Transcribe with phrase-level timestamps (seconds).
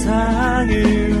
[0.00, 1.19] 세상을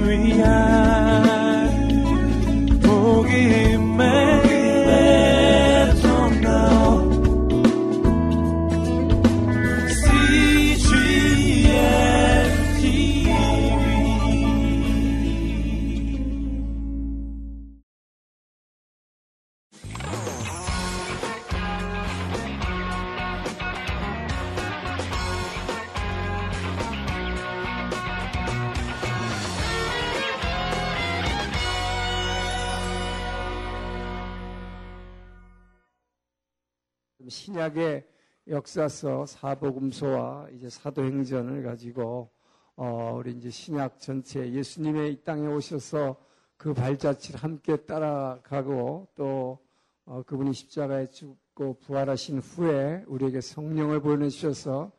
[38.60, 42.28] 역사서 사복음서와 이제 사도행전을 가지고
[42.76, 46.16] 어, 우리 이제 신약 전체 예수님의 이 땅에 오셔서
[46.58, 49.58] 그 발자취를 함께 따라가고 또
[50.04, 54.92] 어, 그분이 십자가에 죽고 부활하신 후에 우리에게 성령을 보내주셔서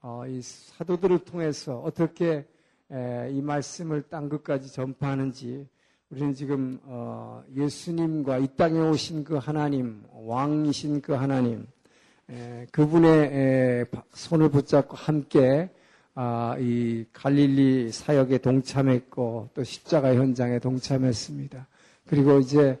[0.00, 2.46] 어, 이 사도들을 통해서 어떻게
[2.92, 5.66] 에, 이 말씀을 땅 끝까지 전파하는지
[6.10, 11.66] 우리는 지금 어, 예수님과 이 땅에 오신 그 하나님 왕이신 그 하나님
[12.72, 15.70] 그분의 손을 붙잡고 함께
[16.14, 21.66] 아, 이 갈릴리 사역에 동참했고 또 십자가 현장에 동참했습니다.
[22.06, 22.78] 그리고 이제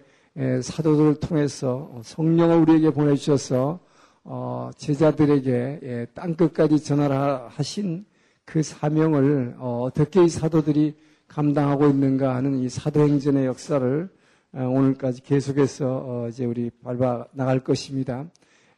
[0.62, 3.78] 사도들을 통해서 성령을 우리에게 보내주셔서
[4.24, 8.04] 어, 제자들에게 땅 끝까지 전하신
[8.44, 10.96] 그 사명을 어, 어떻게 이 사도들이
[11.28, 14.08] 감당하고 있는가 하는 이 사도행전의 역사를
[14.52, 18.26] 어, 오늘까지 계속해서 이제 우리 밟아 나갈 것입니다.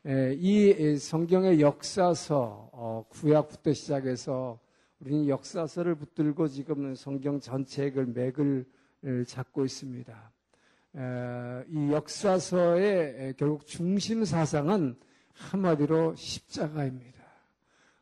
[0.02, 4.58] 이 성경의 역사서 어, 구약부터 시작해서
[4.98, 8.64] 우리는 역사서를 붙들고 지금 성경 전체를 맥을
[9.26, 10.32] 잡고 있습니다.
[11.68, 14.96] 이 역사서의 결국 중심 사상은
[15.34, 17.20] 한마디로 십자가입니다.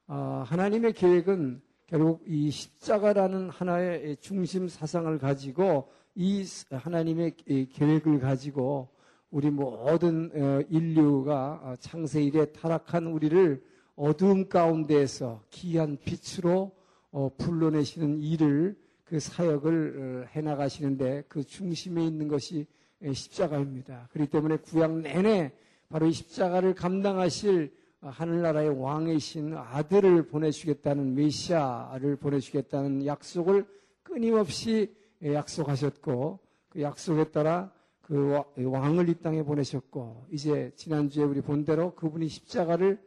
[0.06, 7.34] 어, 하나님의 계획은 결국 이 십자가라는 하나의 중심 사상을 가지고 이 하나님의
[7.72, 8.88] 계획을 가지고
[9.30, 13.62] 우리 모든 어, 인류가 어, 창세 일에 타락한 우리를
[13.94, 16.72] 어두움 가운데에서 귀한 빛으로
[17.10, 22.66] 어, 불러내시는 일을 그 사역을 해나가시는데 그 중심에 있는 것이
[23.10, 24.08] 십자가입니다.
[24.12, 25.52] 그렇기 때문에 구약 내내
[25.88, 33.66] 바로 이 십자가를 감당하실 하늘나라의 왕이신 아들을 보내주겠다는 메시아를 보내주겠다는 약속을
[34.02, 34.94] 끊임없이
[35.24, 36.38] 약속하셨고
[36.68, 37.72] 그 약속에 따라
[38.08, 42.98] 그 왕을 이 땅에 보내셨고 이제 지난주에 우리 본 대로 그분이 십자가를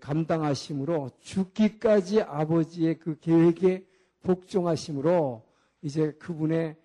[0.00, 3.86] 감당하심으로 죽기까지 아버지의 그 계획에
[4.22, 5.46] 복종하심으로
[5.80, 6.76] 이제 그분의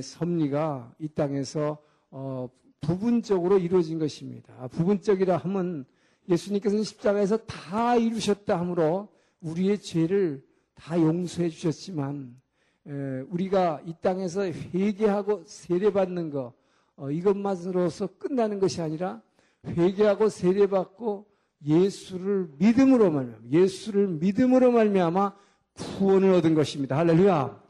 [0.00, 1.78] 섭리가 이 땅에서
[2.12, 2.48] 어,
[2.80, 4.54] 부분적으로 이루어진 것입니다.
[4.60, 5.84] 아, 부분적이라 하면
[6.28, 9.08] 예수님께서는 십자가에서 다 이루셨다 하므로
[9.40, 10.44] 우리의 죄를
[10.76, 12.40] 다 용서해 주셨지만
[13.28, 16.52] 우리가 이 땅에서 회개하고 세례받는 것 어,
[17.10, 19.22] 이것만으로서 끝나는 것이 아니라
[19.66, 21.26] 회개하고 세례받고
[21.64, 25.34] 예수를 믿음으로 말미암아 예수를 믿음으로 말미암아
[25.74, 26.98] 구원을 얻은 것입니다.
[26.98, 27.62] 할렐루야.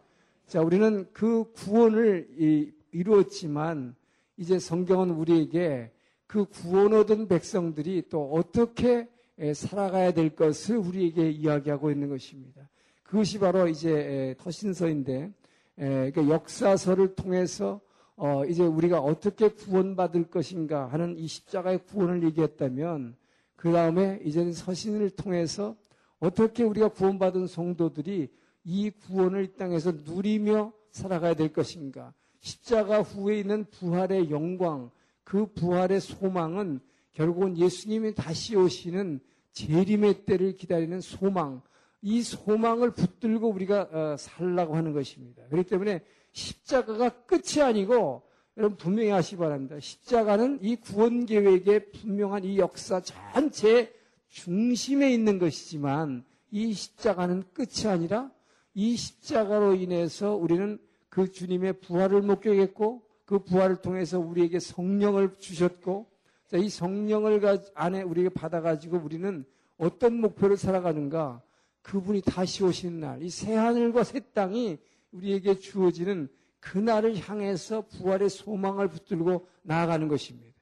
[0.46, 3.94] 자, 우리는 그 구원을 이루었지만
[4.36, 5.92] 이제 성경은 우리에게
[6.26, 9.08] 그 구원 얻은 백성들이 또 어떻게
[9.54, 12.68] 살아가야 될 것을 우리에게 이야기하고 있는 것입니다.
[13.02, 15.32] 그것이 바로 이제 터신서인데
[15.76, 17.80] 그러니까 역사서를 통해서
[18.24, 23.16] 어, 이제 우리가 어떻게 구원받을 것인가 하는 이 십자가의 구원을 얘기했다면
[23.56, 25.74] 그 다음에 이제는 서신을 통해서
[26.20, 28.32] 어떻게 우리가 구원받은 성도들이
[28.62, 32.14] 이 구원을 이 땅에서 누리며 살아가야 될 것인가.
[32.38, 34.92] 십자가 후에 있는 부활의 영광,
[35.24, 36.78] 그 부활의 소망은
[37.10, 39.18] 결국은 예수님이 다시 오시는
[39.50, 41.60] 재림의 때를 기다리는 소망,
[42.02, 45.42] 이 소망을 붙들고 우리가 어, 살라고 하는 것입니다.
[45.48, 48.22] 그렇기 때문에 십자가가 끝이 아니고
[48.56, 49.78] 여러분 분명히 하시 기 바랍니다.
[49.80, 53.94] 십자가는 이 구원 계획의 분명한 이 역사 전체
[54.28, 58.30] 중심에 있는 것이지만 이 십자가는 끝이 아니라
[58.74, 66.06] 이 십자가로 인해서 우리는 그 주님의 부활을 목격했고 그 부활을 통해서 우리에게 성령을 주셨고
[66.54, 69.44] 이 성령을 안에 우리가 받아가지고 우리는
[69.78, 71.40] 어떤 목표를 살아가는가
[71.82, 74.78] 그분이 다시 오시는 날 이 새하늘과 새 땅이
[75.12, 76.28] 우리에게 주어지는
[76.60, 80.52] 그날을 향해서 부활의 소망을 붙들고 나아가는 것입니다.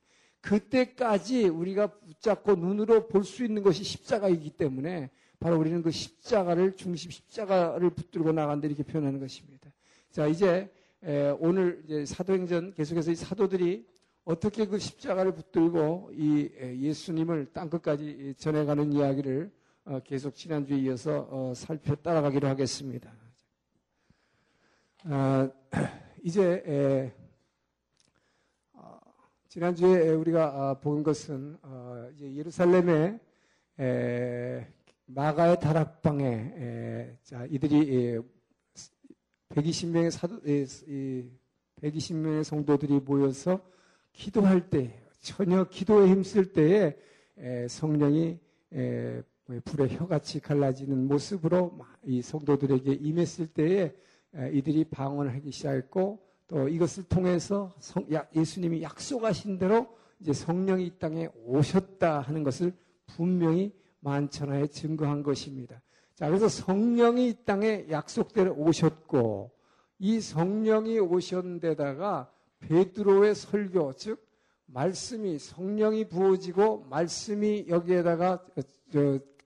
[0.40, 7.10] 그때까지 우리가 붙잡고 눈으로 볼 수 있는 것이 십자가이기 때문에 바로 우리는 그 십자가를 중심
[7.10, 9.70] 십자가를 붙들고 나간다 이렇게 표현하는 것입니다.
[10.10, 10.70] 자 이제
[11.38, 13.86] 오늘 이제 사도행전 계속해서 이 사도들이
[14.24, 16.50] 어떻게 그 십자가를 붙들고 이
[16.80, 19.50] 예수님을 땅 끝까지 전해가는 이야기를
[19.86, 23.12] 어, 계속 지난주에 이어서 어, 살펴 따라가기로 하겠습니다.
[25.04, 25.50] 아,
[26.22, 27.12] 이제 에,
[28.74, 28.98] 어,
[29.48, 33.18] 지난주에 우리가 아, 본 것은 어, 예루살렘의
[33.78, 34.66] 에,
[35.06, 38.20] 마가의 다락방에 에, 자, 이들이 에,
[39.48, 41.30] 120명의 사도 에, 이,
[41.80, 43.58] 120명의 성도들이 모여서
[44.12, 46.94] 기도할 때 전혀 기도에 힘쓸 때에
[47.38, 48.38] 에, 성령이
[48.74, 49.22] 에,
[49.64, 53.94] 불의 혀같이 갈라지는 모습으로 이 성도들에게 임했을 때에
[54.52, 59.88] 이들이 방언을 하기 시작했고 또 이것을 통해서 성, 예수님이 약속하신 대로
[60.20, 62.72] 이제 성령이 이 땅에 오셨다 하는 것을
[63.06, 65.80] 분명히 만천하에 증거한 것입니다.
[66.14, 69.50] 자, 그래서 성령이 이 땅에 약속대로 오셨고
[69.98, 72.30] 이 성령이 오신 데다가
[72.60, 74.26] 베드로의 설교 즉
[74.66, 78.44] 말씀이 성령이 부어지고 말씀이 여기에다가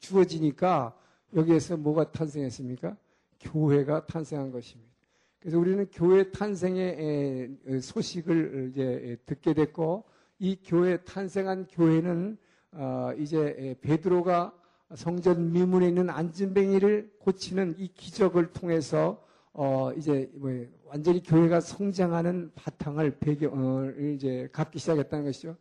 [0.00, 0.98] 주어지니까
[1.34, 2.96] 여기에서 뭐가 탄생했습니까?
[3.44, 4.92] 교회가 탄생한 것입니다.
[5.38, 10.04] 그래서 우리는 교회 탄생의 소식을 이제 듣게 됐고
[10.38, 12.38] 이 교회 탄생한 교회는
[12.72, 14.52] 어, 이제 베드로가
[14.94, 20.50] 성전 미문에 있는 안진뱅이를 고치는 이 기적을 통해서 어 이제 뭐
[20.86, 25.56] 완전히 교회가 성장하는 바탕을 배경을 이제 갖기 시작했다는 것이죠.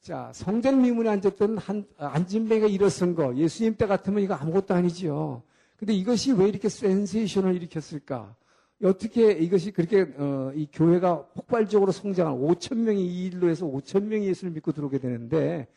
[0.00, 5.42] 자, 성전 미문에 앉았던 한 안진뱅이가 일어선 거 예수님 때 같으면 이거 아무것도 아니지요.
[5.78, 8.34] 근데 이것이 왜 이렇게 센세이션을 일으켰을까?
[8.82, 14.26] 어떻게 이것이 그렇게 어, 이 교회가 폭발적으로 성장한 5천 명이 이 일로 해서 5천 명이
[14.26, 15.68] 예수를 믿고 들어오게 되는데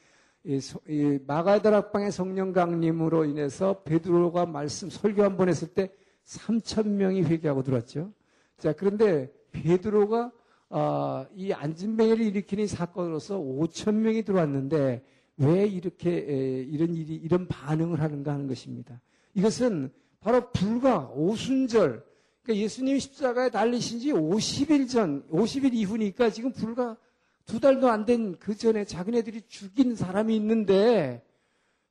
[0.44, 5.92] 이, 이 마가다락방의 성령 강림으로 인해서 베드로가 말씀 설교 한 번 했을 때
[6.26, 8.12] 3천 명이 회개하고 들어왔죠.
[8.58, 10.32] 자 그런데 베드로가
[10.70, 15.04] 어, 이 안진뱅이를 일으키는 사건으로서 5천 명이 들어왔는데
[15.38, 19.00] 왜 이렇게 에, 이런 일이 이런 반응을 하는가 하는 것입니다.
[19.34, 22.04] 이것은 바로 불과 오순절,
[22.44, 26.98] 그러니까 예수님이 십자가에 달리신 지 50일 전, 50일 이후니까 지금 불과
[27.46, 31.24] 두 달도 안 된 그 전에 자기네들이 죽인 사람이 있는데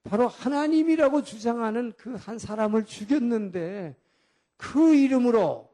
[0.05, 3.97] 바로 하나님이라고 주장하는 그 한 사람을 죽였는데
[4.57, 5.69] 그 이름으로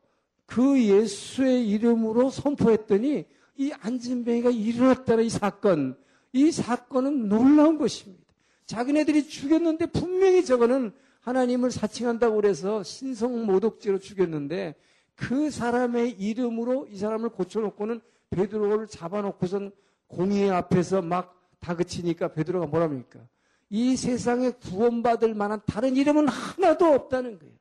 [0.47, 3.25] 그 예수의 이름으로 선포했더니
[3.59, 5.97] 이 안진뱅이가 일어났다는 이 사건,
[6.33, 8.25] 이 사건은 놀라운 것입니다.
[8.67, 10.93] 자기네들이 죽였는데 분명히 저거는
[11.27, 14.77] 하나님을 사칭한다고 그래서 신성 모독죄로 죽였는데
[15.17, 18.01] 그 사람의 이름으로 이 사람을 고쳐놓고는
[18.31, 19.73] 베드로를 잡아놓고선
[20.07, 23.19] 공의 앞에서 막 다그치니까 베드로가 뭐랍니까?
[23.71, 27.55] 이 세상에 구원받을 만한 다른 이름은 하나도 없다는 거예요.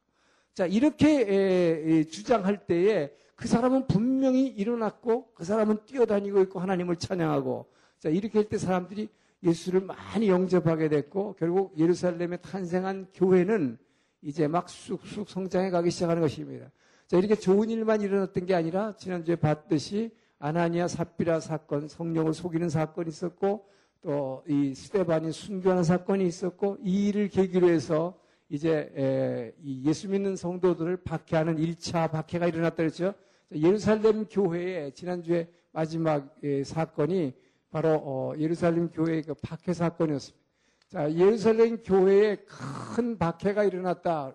[0.54, 7.66] 자, 이렇게 주장할 때에 그 사람은 분명히 일어났고 그 사람은 뛰어다니고 있고 하나님을 찬양하고
[7.98, 9.10] 자, 이렇게 할 때 사람들이
[9.46, 13.78] 예수를 많이 영접하게 됐고 결국 예루살렘에 탄생한 교회는
[14.22, 16.72] 이제 막 쑥쑥 성장해 가기 시작하는 것입니다.
[17.08, 23.10] 자, 이렇게 좋은 일만 일어났던 게 아니라 지난주에 봤듯이 아나니아 삽비라 사건, 성령을 속이는 사건이
[23.10, 23.68] 있었고
[24.02, 28.20] 또 이 스테반이 순교하는 사건이 있었고 이 일을 계기로 해서
[28.50, 29.52] 이제
[29.84, 33.16] 예수 믿는 성도들을 박해하는 1차 박해가 일어났다 그랬죠.
[33.52, 37.34] 예루살렘 교회의 지난주에 마지막 사건이
[37.76, 40.46] 바로 어, 예루살렘 교회의 그 박해 사건이었습니다.
[40.88, 44.34] 자, 예루살렘 교회에 큰 박해가 일어났다.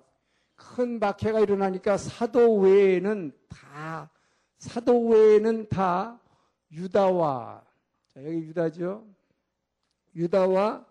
[0.54, 4.10] 큰 박해가 일어나니까 사도 외에는 다
[4.58, 6.20] 사도 외에는 다
[6.70, 7.64] 유다와
[8.08, 9.06] 자, 여기 유다죠.
[10.14, 10.84] 유다와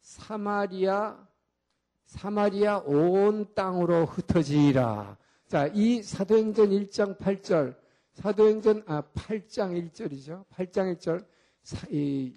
[0.00, 1.18] 사마리아
[2.04, 5.16] 사마리아 온 땅으로 흩어지라.
[5.48, 7.74] 자, 이 사도행전 1장 8절
[8.12, 10.44] 사도행전 아 8장 1절이죠.
[10.54, 11.26] 8장 1절
[11.66, 12.32] 사, 이,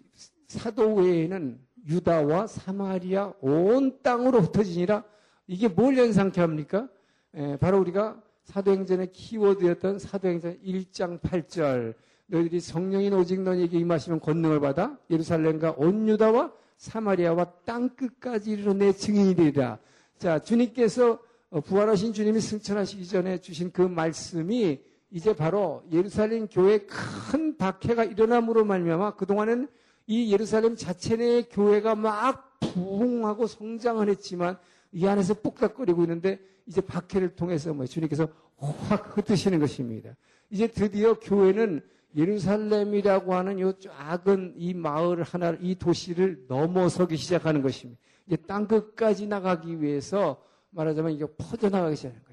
[0.47, 5.03] 사도 외에는 유다와 사마리아 온 땅으로 흩어지니라
[5.45, 6.89] 이게 뭘 연상케 합니까?
[7.35, 11.93] 에, 바로 우리가 사도행전의 키워드였던 사도행전 1장 8절
[12.25, 18.91] 너희들이 성령인 오직 너희에게 임하시면 권능을 받아 예루살렘과 온 유다와 사마리아와 땅 끝까지 이르러 내
[18.91, 19.77] 증인이 되리라.
[20.17, 21.19] 자, 주님께서
[21.51, 28.65] 어, 부활하신 주님이 승천하시기 전에 주신 그 말씀이 이제 바로 예루살렘 교회에 큰 박해가 일어남으로
[28.65, 29.67] 말미암아 그동안은
[30.07, 34.57] 이 예루살렘 자체 내의 교회가 막 부흥하고 성장을 했지만
[34.91, 40.15] 이 안에서 뽁닥거리고 있는데 이제 박해를 통해서 뭐 주님께서 확 흩으시는 것입니다.
[40.49, 41.81] 이제 드디어 교회는
[42.15, 48.01] 예루살렘이라고 하는 이 작은 이 마을 하나, 이 도시를 넘어서기 시작하는 것입니다.
[48.25, 52.28] 이제 땅 끝까지 나가기 위해서 말하자면 이게 퍼져나가기 거예요.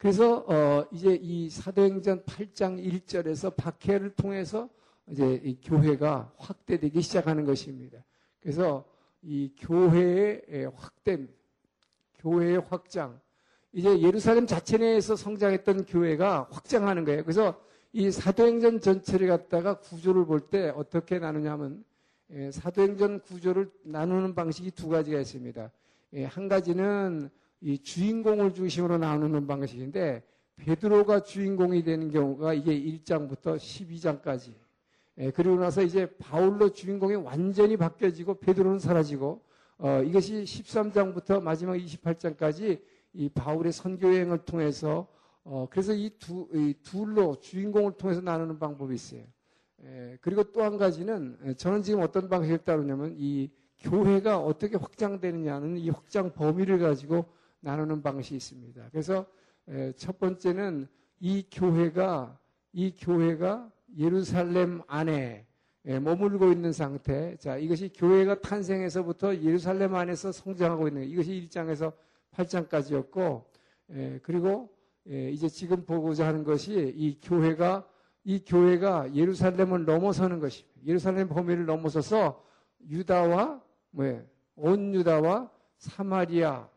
[0.00, 4.70] 그래서 어 이제 이 사도행전 8장 1절에서 박해를 통해서
[5.06, 8.02] 이제 이 교회가 확대되기 시작하는 것입니다.
[8.40, 8.86] 그래서
[9.20, 11.18] 이 교회의 확대,
[12.18, 13.20] 교회의 확장,
[13.74, 17.22] 이제 예루살렘 자체 내에서 성장했던 교회가 확장하는 거예요.
[17.22, 17.60] 그래서
[17.92, 21.84] 이 사도행전 전체를 갖다가 구조를 볼 때 어떻게 나누냐면
[22.30, 25.70] 예, 사도행전 구조를 나누는 방식이 두 가지가 있습니다.
[26.14, 27.28] 예, 한 가지는
[27.60, 30.22] 이 주인공을 중심으로 나누는 방식인데
[30.56, 34.52] 베드로가 주인공이 되는 경우가 이게 1장부터 12장까지.
[35.18, 39.42] 예, 그리고 나서 이제 바울로 주인공이 완전히 바뀌어지고 베드로는 사라지고
[39.78, 42.80] 어, 이것이 13장부터 마지막 28장까지
[43.12, 45.08] 이 바울의 선교 여행을 통해서
[45.42, 49.22] 어, 그래서 이 두, 이 둘로 주인공을 통해서 나누는 방법이 있어요.
[49.82, 55.78] 에, 그리고 또 한 가지는 에, 저는 지금 어떤 방식을 따르냐면 이 교회가 어떻게 확장되느냐는
[55.78, 57.26] 이 확장 범위를 가지고
[57.60, 58.88] 나누는 방식이 있습니다.
[58.90, 59.26] 그래서
[59.68, 60.88] 에, 첫 번째는
[61.20, 62.38] 이 교회가
[62.72, 65.46] 이 교회가 예루살렘 안에
[65.86, 67.36] 에, 머물고 있는 상태.
[67.36, 71.92] 자, 이것이 교회가 탄생해서부터 예루살렘 안에서 성장하고 있는 이것이 1장에서
[72.32, 73.44] 8장까지였고
[74.22, 74.70] 그리고
[75.08, 77.86] 예, 이제 지금 보고자 하는 것이 이 교회가
[78.24, 80.70] 이 교회가 예루살렘을 넘어서는 것입니다.
[80.86, 82.44] 예루살렘 범위를 넘어서서
[82.88, 84.26] 유다와 뭐예
[84.56, 86.68] 온 유다와 사마리아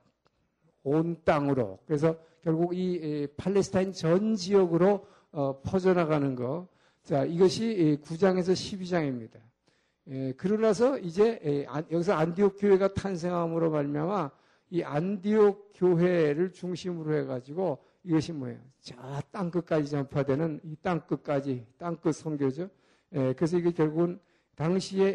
[0.84, 6.68] 온 땅으로 그래서 결국 이 팔레스타인 전 지역으로 어, 퍼져나가는 거.
[7.04, 9.40] 자, 이것이 9장에서 12장입니다.
[10.10, 14.32] 예, 그러나서 이제 여기서 안디옥 교회가 탄생함으로 말미암아
[14.72, 18.60] 이 안디옥 교회를 중심으로 해가지고 이것이 뭐예요?
[18.82, 18.96] 저
[19.32, 22.70] 땅 끝까지 전파되는 이 땅 끝까지 땅 끝 선교죠.
[23.14, 24.20] 예, 그래서 이게 결국은
[24.56, 25.08] 당시에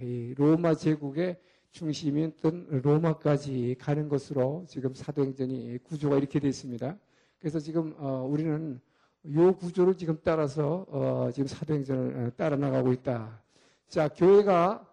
[0.00, 1.36] 에, 로마 제국의
[1.72, 6.96] 중심이었던 로마까지 가는 것으로 지금 사도행전이 구조가 이렇게 되어 있습니다.
[7.38, 8.80] 그래서 지금 어, 우리는
[9.24, 13.40] 이 구조를 지금 따라서 어, 지금 사도행전을 어, 따라 나가고 있다.
[13.88, 14.86] 자, 교회가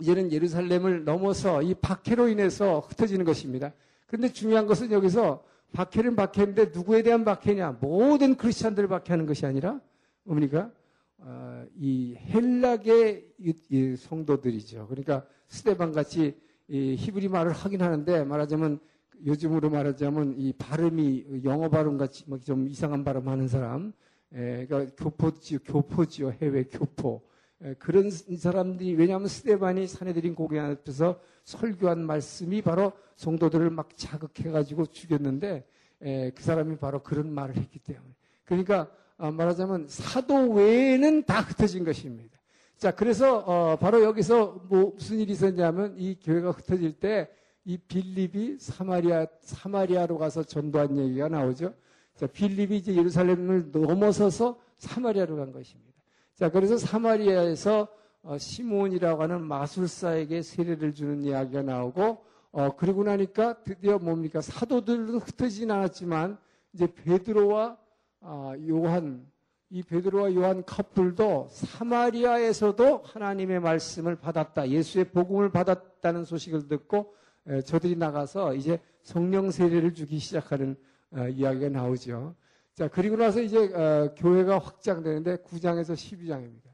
[0.00, 3.72] 이제는 예루살렘을 넘어서 이 박해로 인해서 흩어지는 것입니다.
[4.06, 7.78] 그런데 중요한 것은 여기서 박해는 박해인데 누구에 대한 박해냐?
[7.80, 9.80] 모든 크리스찬들을 박해하는 것이 아니라
[10.22, 10.70] 뭡니까?
[11.18, 14.86] 어, 이 헬락의 이, 성도들이죠.
[14.88, 16.36] 그러니까 스테반 같이
[16.68, 18.78] 이 히브리 말을 하긴 하는데 말하자면
[19.24, 23.92] 요즘으로 말하자면 이 발음이 영어 발음 같이 좀 이상한 발음 하는 사람,
[24.32, 27.22] 에, 그러니까 교포지요, 교포지요, 해외 교포.
[27.62, 35.66] 에, 그런 사람들이 왜냐하면 스테반이 사내들인 고개 앞에서 설교한 말씀이 바로 성도들을 막 자극해가지고 죽였는데
[36.02, 38.14] 에, 그 사람이 바로 그런 말을 했기 때문에.
[38.44, 42.38] 그러니까 어, 말하자면 사도 외에는 다 흩어진 것입니다.
[42.76, 47.28] 자, 그래서 어, 바로 여기서 뭐 무슨 일이 있었냐면 이 교회가 흩어질 때
[47.68, 51.74] 이 빌립이 사마리아 사마리아로 가서 전도한 얘기가 나오죠.
[52.14, 55.92] 자, 빌립이 이제 예루살렘을 넘어서서 사마리아로 간 것입니다.
[56.34, 57.86] 자, 그래서 사마리아에서
[58.22, 65.70] 어, 시몬이라고 하는 마술사에게 세례를 주는 이야기가 나오고 어, 그리고 나니까 드디어 뭡니까 사도들은 흩어지진
[65.70, 66.38] 않았지만
[66.72, 67.76] 이제 베드로와
[68.20, 69.26] 아, 요한
[69.70, 74.70] 이 베드로와 요한 커플도 사마리아에서도 하나님의 말씀을 받았다.
[74.70, 77.14] 예수의 복음을 받았다는 소식을 듣고
[77.46, 80.76] 에, 저들이 나가서 이제 성령 세례를 주기 시작하는
[81.10, 82.34] 어, 이야기가 나오죠.
[82.74, 86.68] 자, 그리고 나서 이제 어, 교회가 확장되는데 9장에서 12장입니다.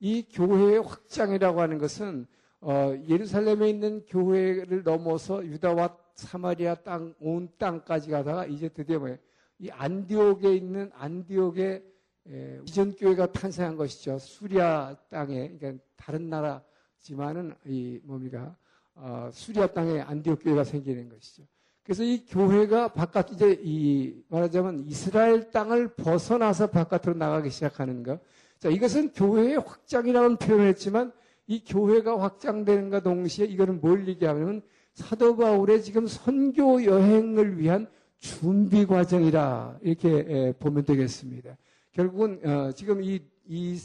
[0.00, 2.26] 이 교회의 확장이라고 하는 것은
[2.60, 9.18] 어, 예루살렘에 있는 교회를 넘어서 유다와 사마리아 땅, 온 땅까지 가다가 이제 드디어 뭐예요?
[9.58, 11.82] 이 안디옥에 있는 안디옥의
[12.30, 14.18] 에, 이전 교회가 탄생한 것이죠.
[14.18, 18.54] 수리아 땅에, 그러니까 다른 나라지만은 이 뭡니까?
[18.94, 21.44] 어, 수리아 땅에 안디옥 교회가 생기는 것이죠.
[21.82, 28.20] 그래서 이 교회가 바깥 이제 이 말하자면 이스라엘 땅을 벗어나서 바깥으로 나가기 시작하는 것.
[28.58, 31.12] 자, 이것은 교회의 확장이라는 표현을 했지만
[31.46, 34.60] 이 교회가 확장되는가 동시에 이거는 뭘 얘기하냐면
[34.92, 37.88] 사도 바울의 지금 선교 여행을 위한
[38.18, 41.56] 준비 과정이라 이렇게 보면 되겠습니다.
[41.92, 43.78] 결국은 어, 지금 이, 이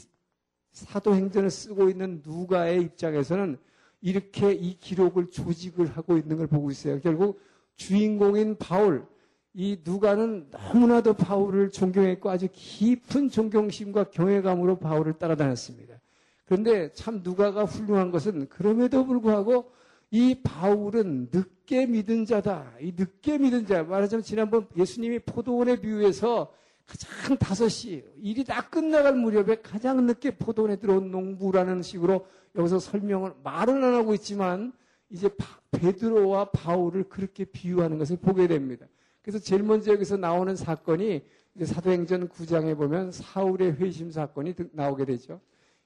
[0.72, 3.56] 사도행전을 쓰고 있는 누가의 입장에서는
[4.00, 7.00] 이렇게 이 기록을 조직을 하고 있는 걸 보고 있어요.
[7.00, 7.40] 결국
[7.76, 9.06] 주인공인 바울,
[9.54, 16.00] 이 누가는 너무나도 바울을 존경했고 아주 깊은 존경심과 경외감으로 바울을 따라다녔습니다.
[16.44, 19.70] 그런데 참 누가가 훌륭한 것은 그럼에도 불구하고
[20.10, 22.72] 이 바울은 늦게 믿은 자다.
[22.80, 23.82] 이 늦게 믿은 자.
[23.82, 26.52] 말하자면 지난번 예수님이 포도원에 비유해서
[26.86, 33.32] 가장 다섯 시 일이 다 끝나갈 무렵에 가장 늦게 포도원에 들어온 농부라는 식으로 여기서 설명을
[33.42, 34.72] 말은 안 하고 있지만
[35.10, 35.30] 이제
[35.70, 38.86] 베드로와 바울을 그렇게 비유하는 것을 보게 됩니다.
[39.22, 41.22] 그래서 제일 먼저 여기서 나오는 사건이
[41.62, 45.40] 사도행전 9장에 보면 사울의 회심 사건이 나오게 되죠.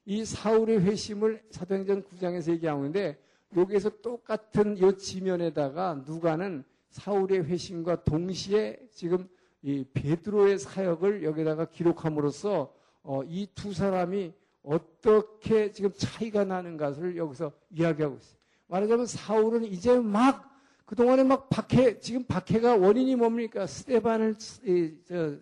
[0.07, 3.19] 이 사울의 회심을 사도행전 9장에서 얘기하는데
[3.57, 9.29] 여기에서 똑같은 이 지면에다가 누가는 사울의 회심과 동시에 지금
[9.63, 17.53] 이 베드로의 사역을 여기다가 기록함으로써 어, 이 두 사람이 어떻게 지금 차이가 나는 것을 여기서
[17.71, 18.39] 이야기하고 있어요.
[18.67, 20.47] 말하자면 사울은 이제 막
[20.85, 23.67] 그동안에 막 박해, 지금 박해가 원인이 뭡니까?
[23.67, 24.37] 스테반을,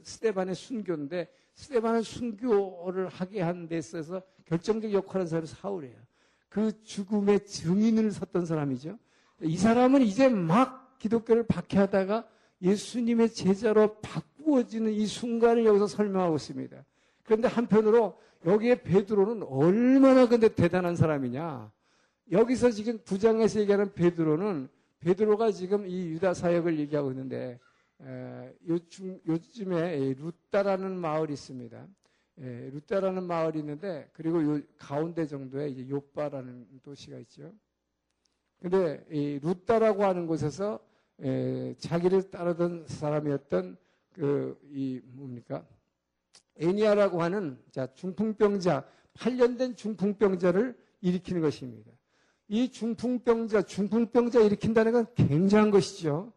[0.02, 6.05] 스테반의 순교인데, 스테반을 순교를 하게 한 데 있어서 결정적 역할을 사람이 사울이에요.
[6.48, 8.98] 그 죽음의 증인을 섰던 사람이죠.
[9.42, 12.26] 이 사람은 이제 막 기독교를 박해하다가
[12.62, 16.84] 예수님의 제자로 바꾸어지는 이 순간을 여기서 설명하고 있습니다.
[17.24, 21.70] 그런데 한편으로 여기에 베드로는 얼마나 근데 대단한 사람이냐.
[22.32, 24.68] 여기서 지금 부장에서 얘기하는 베드로는
[25.00, 27.60] 베드로가 지금 이 유다 사역을 얘기하고 있는데
[28.02, 31.86] 에, 요즘, 요즘에 루따라는 마을이 있습니다.
[32.38, 37.52] 에, 루따라는 마을이 있는데 그리고 요 가운데 정도에 이제 요빠라는 도시가 있죠.
[38.60, 40.80] 근데 이 루따라고 하는 곳에서
[41.20, 43.76] 에, 자기를 따르던 사람이었던
[44.12, 45.66] 그 이 뭡니까
[46.58, 51.92] 애니아라고 하는 자 중풍병자 8년 된 중풍병자를 일으키는 것입니다.
[52.48, 56.32] 이 중풍병자 중풍병자 일으킨다는 건 굉장한 것이죠.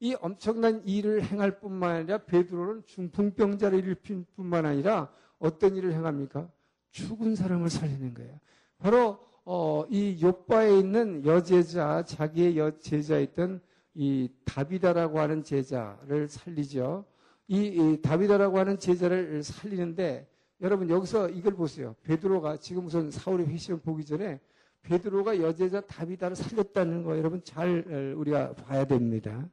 [0.00, 6.48] 이 엄청난 일을 행할 뿐만 아니라 베드로는 중풍병자를 일으킬 뿐만 아니라 어떤 일을 행합니까?
[6.90, 8.38] 죽은 사람을 살리는 거예요.
[8.78, 13.60] 바로 어, 이 요바에 있는 여제자 자기의 여제자였던
[13.94, 17.04] 이 다비다라고 하는 제자를 살리죠.
[17.48, 20.28] 이, 이 다비다라고 하는 제자를 살리는데
[20.60, 21.96] 여러분 여기서 이걸 보세요.
[22.04, 24.38] 베드로가 지금 우선 사울의 회심을 보기 전에
[24.82, 29.48] 베드로가 여제자 다비다를 살렸다는 거 여러분 잘 우리가 봐야 됩니다.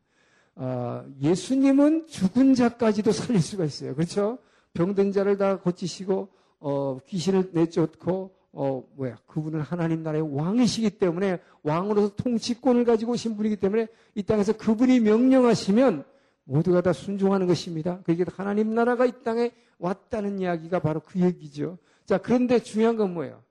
[0.56, 3.96] 어, 예수님은 죽은 자까지도 살릴 수가 있어요.
[3.96, 4.38] 그렇죠?
[4.74, 12.16] 병든 자를 다 고치시고 어, 귀신을 내쫓고 어, 뭐야 그분은 하나님 나라의 왕이시기 때문에 왕으로서
[12.16, 16.04] 통치권을 가지고 오신 분이기 때문에 이 땅에서 그분이 명령하시면
[16.46, 18.02] 모두가 다 순종하는 것입니다.
[18.04, 21.78] 그게 하나님 나라가 이 땅에 왔다는 이야기가 바로 그 얘기죠.
[22.06, 23.44] 자, 그런데 중요한 건 뭐예요?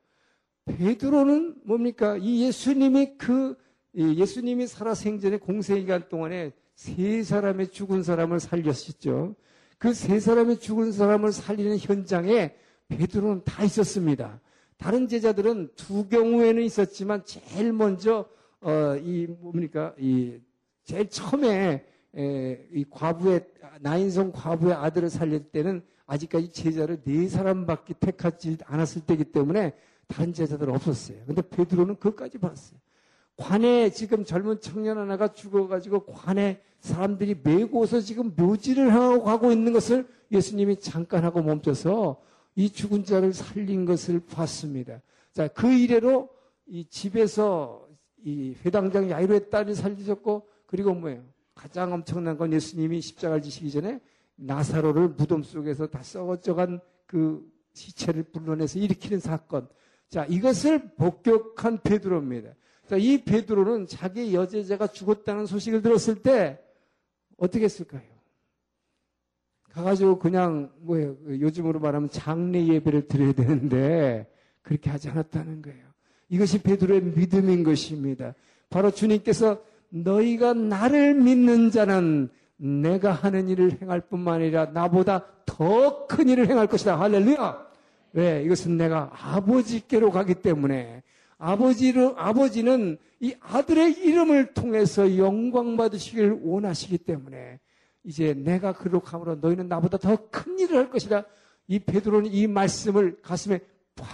[0.64, 2.16] 베드로는 뭡니까?
[2.16, 3.56] 이 예수님이 그
[3.94, 9.34] 예수님이 살아 생전에 공세 기간 동안에 세 사람의 죽은 사람을 살렸었죠.
[9.78, 12.54] 그 세 사람의 죽은 사람을 살리는 현장에
[12.88, 14.40] 베드로는 다 있었습니다.
[14.76, 18.28] 다른 제자들은 두 경우에는 있었지만 제일 먼저
[18.60, 19.94] 어, 이 뭡니까?
[19.98, 20.40] 이
[20.84, 21.84] 제일 처음에
[22.16, 23.46] 에, 이 과부의
[23.80, 29.74] 나인성 과부의 아들을 살릴 때는 아직까지 제자를 네 사람밖에 택하지 않았을 때이기 때문에
[30.08, 31.18] 다른 제자들은 없었어요.
[31.26, 32.80] 근데 베드로는 그것까지 봤어요.
[33.38, 40.06] 관에 지금 젊은 청년 하나가 죽어가지고 관에 사람들이 메고서 지금 묘지를 하고 가고 있는 것을
[40.30, 42.20] 예수님이 잠깐 하고 멈춰서
[42.56, 45.00] 이 죽은 자를 살린 것을 봤습니다.
[45.32, 46.28] 자, 그 이래로
[46.66, 47.88] 이 집에서
[48.24, 51.22] 이 회당장 야이로의 딸이 살리셨고 그리고 뭐예요?
[51.54, 54.00] 가장 엄청난 건 예수님이 십자가를 지시기 전에
[54.34, 59.68] 나사로를 무덤 속에서 다 썩어져간 그 시체를 불러내서 일으키는 사건.
[60.08, 62.54] 자, 이것을 복격한 베드로입니다.
[62.88, 66.58] 자, 이 베드로는 자기 여제자가 죽었다는 소식을 들었을 때
[67.36, 68.00] 어떻게 했을까요?
[69.72, 71.16] 가가지고 그냥 뭐예요?
[71.28, 74.26] 요즘으로 말하면 장례 예배를 드려야 되는데
[74.62, 75.86] 그렇게 하지 않았다는 거예요.
[76.30, 78.34] 이것이 베드로의 믿음인 것입니다.
[78.70, 86.28] 바로 주님께서 너희가 나를 믿는 자는 내가 하는 일을 행할 뿐만 아니라 나보다 더 큰
[86.28, 86.98] 일을 행할 것이다.
[86.98, 87.68] 할렐루야!
[88.14, 88.42] 왜?
[88.44, 91.02] 이것은 내가 아버지께로 가기 때문에
[91.38, 97.58] 아버지를, 아버지는 이 아들의 이름을 통해서 영광 받으시길 원하시기 때문에
[98.04, 101.24] 이제 내가 그룩함으로 너희는 나보다 더 큰 일을 할 것이다.
[101.66, 103.60] 이 베드로는 이 말씀을 가슴에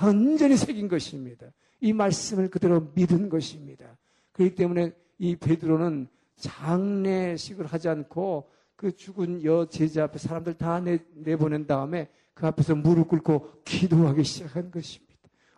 [0.00, 1.46] 완전히 새긴 것입니다.
[1.80, 3.96] 이 말씀을 그대로 믿은 것입니다.
[4.32, 10.98] 그렇기 때문에 이 베드로는 장례식을 하지 않고 그 죽은 여 제자 앞에 사람들 다 내,
[11.14, 15.13] 내보낸 다음에 그 앞에서 무릎 꿇고 기도하기 시작한 것입니다.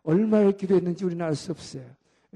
[0.07, 1.85] 얼마를 기도했는지 우리는 알 수 없어요.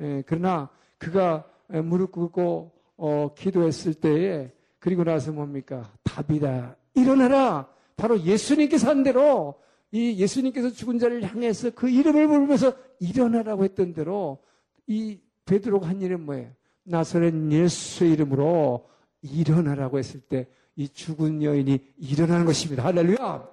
[0.01, 5.91] 예, 그러나 그가 무릎 꿇고 어, 기도했을 때에 그리고 나서 뭡니까?
[6.05, 6.77] 답이다.
[6.95, 7.69] 일어나라.
[7.97, 9.55] 바로 예수님께서 한 대로
[9.93, 14.39] 이 예수님께서 죽은 자를 향해서 그 이름을 부르면서 일어나라고 했던 대로
[14.87, 16.51] 이 베드로가 한 일은 뭐예요?
[16.85, 18.89] 나사렛 예수의 이름으로
[19.23, 20.47] 일어나라고 했을 때
[20.81, 22.85] 이 죽은 여인이 일어나는 것입니다.
[22.85, 23.47] 할렐루야!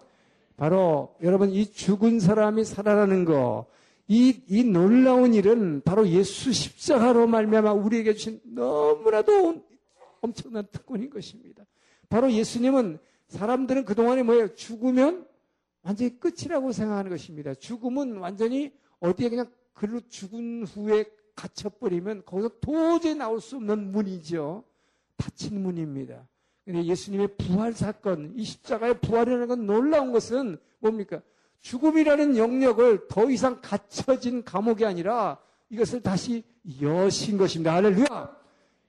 [0.55, 3.65] 바로 여러분 이 죽은 사람이 살아나는 거,
[4.07, 9.63] 이, 이 놀라운 일은 바로 예수 십자가로 말미암아 우리에게 주신 너무나도
[10.21, 11.65] 엄청난 특권인 것입니다.
[12.09, 14.55] 바로 예수님은 사람들은 그동안에 뭐예요?
[14.55, 15.27] 죽으면
[15.83, 17.53] 완전히 끝이라고 생각하는 것입니다.
[17.53, 24.63] 죽음은 완전히 어디에 그냥 글로 죽은 후에 갇혀버리면 거기서 도저히 나올 수 없는 문이죠.
[25.17, 26.27] 닫힌 문입니다.
[26.65, 31.21] 근데 예수님의 부활 사건, 이 십자가의 부활이라는 건 놀라운 것은 뭡니까?
[31.61, 35.37] 죽음이라는 영역을 더 이상 갇혀진 감옥이 아니라
[35.69, 36.43] 이것을 다시
[36.81, 37.73] 여신 것입니다.
[37.73, 38.37] 할렐루야!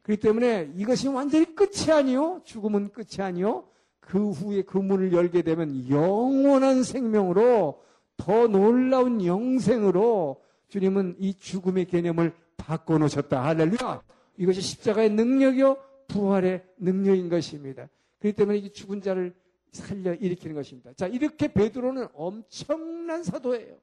[0.02, 2.40] 그렇기 때문에 이것이 완전히 끝이 아니요.
[2.44, 3.64] 죽음은 끝이 아니요.
[4.00, 7.82] 그 후에 그 문을 열게 되면 영원한 생명으로
[8.16, 13.44] 더 놀라운 영생으로 주님은 이 죽음의 개념을 바꿔놓으셨다.
[13.44, 14.02] 할렐루야!
[14.38, 15.76] 이것이 십자가의 능력이요.
[16.08, 17.88] 부활의 능력인 것입니다.
[18.18, 19.34] 그렇기 때문에 이 죽은 자를
[19.72, 20.92] 살려 일으키는 것입니다.
[20.94, 23.78] 자, 이렇게 베드로는 엄청난 사도예요.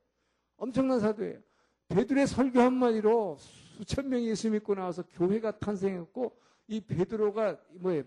[0.57, 1.39] 엄청난 사도예요.
[1.89, 8.03] 베드로의 설교 한마디로 수천 명이 예수 믿고 나와서 교회가 탄생했고 이 베드로가 뭐에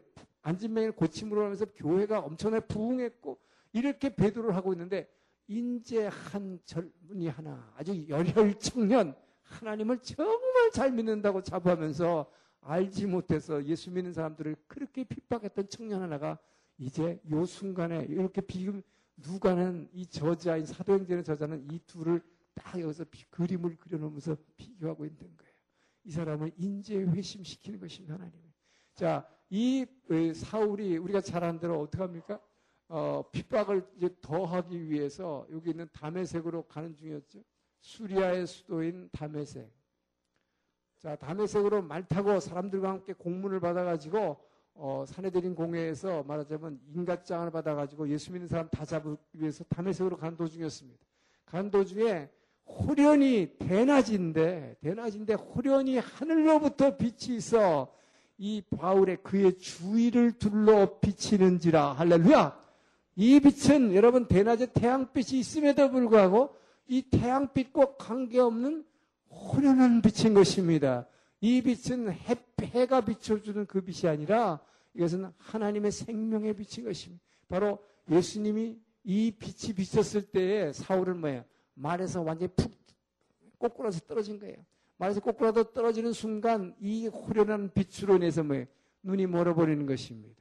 [0.68, 3.38] 명을 고침으로 하면서 교회가 엄청나게 부흥했고
[3.72, 5.08] 이렇게 베드로를 하고 있는데
[5.46, 13.90] 인제 한 젊은이 하나 아주 열혈 청년 하나님을 정말 잘 믿는다고 자부하면서 알지 못해서 예수
[13.90, 16.38] 믿는 사람들을 그렇게 핍박했던 청년 하나가
[16.78, 18.82] 이제 요 순간에 이렇게 비금
[19.16, 22.22] 누가는 이 저자인 사도행전의 저자는 이 둘을
[22.54, 25.52] 딱 여기서 비, 그림을 그려놓으면서 비교하고 있는 거예요.
[26.04, 28.34] 이 사람을 인재 회심시키는 것입니다, 하나님.
[28.94, 29.86] 자, 이
[30.34, 32.40] 사울이 우리가 잘 아는 대로 어떻게 합니까?
[32.88, 37.42] 어, 핍박을 이제 더하기 위해서 여기 있는 담에색으로 가는 중이었죠.
[37.80, 39.70] 수리아의 수도인 담에색.
[40.98, 44.47] 자, 담에색으로 말 타고 사람들과 함께 공문을 받아가지고
[44.80, 51.00] 어, 사내들인 공회에서 말하자면 인가장을 받아가지고 예수 믿는 사람 다 잡기 위해서 담에색으로 간 도중이었습니다.
[51.46, 52.28] 간 도중에
[52.64, 57.92] 호련히 대낮인데 대낮인데 호련히 하늘로부터 빛이 있어
[58.36, 62.56] 이 바울의 그의 주위를 둘러 비치는지라 할렐루야.
[63.16, 66.54] 이 빛은 여러분 대낮에 태양빛이 있음에도 불구하고
[66.86, 68.84] 이 태양빛과 관계없는
[69.28, 71.08] 호련한 빛인 것입니다.
[71.40, 74.60] 이 빛은 해, 해가 비춰주는 그 빛이 아니라
[74.94, 77.22] 이것은 하나님의 생명의 빛인 것입니다.
[77.48, 77.78] 바로
[78.10, 81.44] 예수님이 이 빛이 비쳤을 때에 사울은 뭐예요?
[81.74, 82.72] 말에서 완전히 푹
[83.58, 84.56] 꼬꾸라서 떨어진 거예요.
[84.96, 88.66] 말에서 꼬꾸라도 떨어지는 순간 이 호련한 빛으로 인해서 뭐예요?
[89.02, 90.40] 눈이 멀어버리는 것입니다.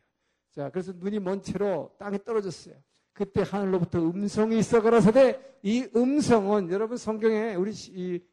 [0.51, 2.75] 자, 그래서 눈이 먼 채로 땅에 떨어졌어요.
[3.13, 7.71] 그때 하늘로부터 음성이 있어 가라사대 이 음성은 여러분 성경에 우리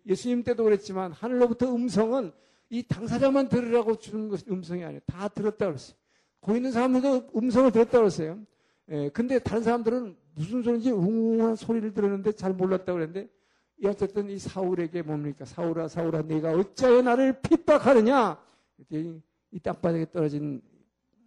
[0.06, 2.32] 예수님 때도 그랬지만 하늘로부터 음성은
[2.74, 5.00] 이 당사자만 들으라고 주는 것 음성이 아니에요.
[5.06, 5.96] 다 들었다 그랬어요.
[6.40, 8.40] 거기 있는 사람들도 음성을 들었다 그랬어요.
[8.88, 13.30] 예, 근데 다른 사람들은 무슨 소리인지 웅웅한 소리를 들었는데 잘 몰랐다 그랬는데
[13.78, 15.44] 이 어쨌든 이 사울에게 뭡니까?
[15.44, 18.42] 사울아 사울아 내가 어찌하여 나를 핍박하느냐?
[18.90, 19.20] 이,
[19.52, 20.60] 이 땅바닥에 떨어진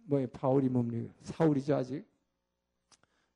[0.04, 1.14] 뭐예 바울이 뭡니까?
[1.22, 2.04] 사울이죠 아직.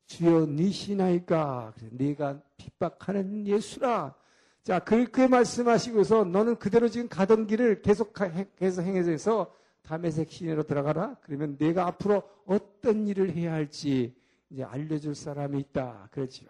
[0.04, 4.14] 주여 니시나이까 네가 핍박하는 예수라.
[4.62, 8.14] 자 그렇게 말씀하시고서 너는 그대로 지금 가던 길을 계속
[8.56, 11.16] 계속 행해서 담에색 시내로 들어가라.
[11.22, 14.14] 그러면 내가 앞으로 어떤 일을 해야 할지
[14.50, 16.08] 이제 알려줄 사람이 있다.
[16.12, 16.48] 그렇지요.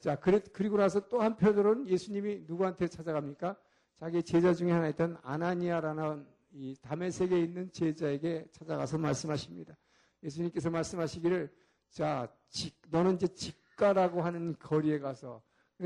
[0.00, 3.56] 자, 그리고 나서 또 한편으로는 예수님이 누구한테 찾아갑니까?
[3.94, 9.76] 자기 제자 중에 하나 있던 아나니아라는 이 담에색에 있는 제자에게 찾아가서 말씀하십니다.
[10.24, 11.52] 예수님께서 말씀하시기를
[11.90, 15.40] 자, 직, 너는 이제 직가라고 하는 거리에 가서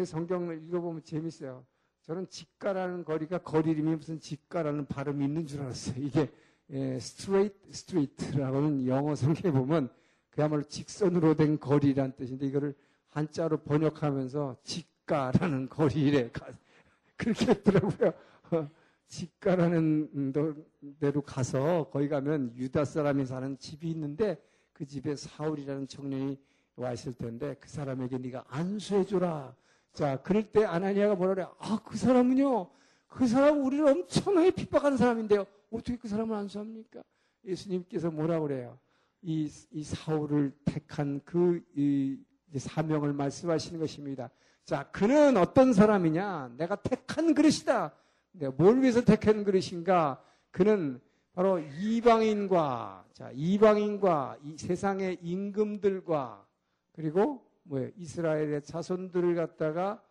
[0.05, 1.65] 성경을 읽어보면 재밌어요.
[2.03, 5.97] 저는 직가라는 거리가 거리 이름이 무슨 직가라는 발음이 있는 줄 알았어요.
[5.99, 6.31] 이게
[6.71, 9.89] 예, straight street라고는 영어 성경에 보면
[10.31, 12.75] 그야말로 직선으로 된 거리란 뜻인데 이거를
[13.09, 16.47] 한자로 번역하면서 직가라는 거리에 가,
[17.17, 18.13] 그렇게 했더라고요.
[19.09, 20.33] 직가라는
[20.99, 24.37] 데로 가서 거기 가면 유다 사람이 사는 집이 있는데
[24.73, 26.39] 그 집에 사울이라는 청년이
[26.77, 29.55] 와 있을 텐데 그 사람에게 네가 안수해 주라.
[29.97, 31.47] 자, 그럴 때 아나니아가 뭐라 그래?
[31.59, 32.69] 아, 그 사람은요.
[33.09, 35.47] 그 사람 우리를 엄청나게 핍박하는 사람인데요.
[35.73, 37.03] 어떻게 그 사람을 안수합니까?
[37.47, 38.79] 예수님께서 뭐라 그래요?
[39.23, 42.19] 이, 이 사울을 택한 그, 이,
[42.55, 44.29] 사명을 말씀하시는 것입니다.
[44.67, 46.57] 자, 그는 어떤 사람이냐?
[46.59, 47.95] 내가 택한 그릇이다.
[48.33, 50.23] 내가 뭘 위해서 택한 그릇인가?
[50.51, 51.01] 그는
[51.33, 56.45] 바로 이방인과, 자, 이방인과 이 세상의 임금들과
[56.93, 57.91] 그리고 뭐예요?
[57.97, 60.03] 이스라엘의 자손들을 갖다가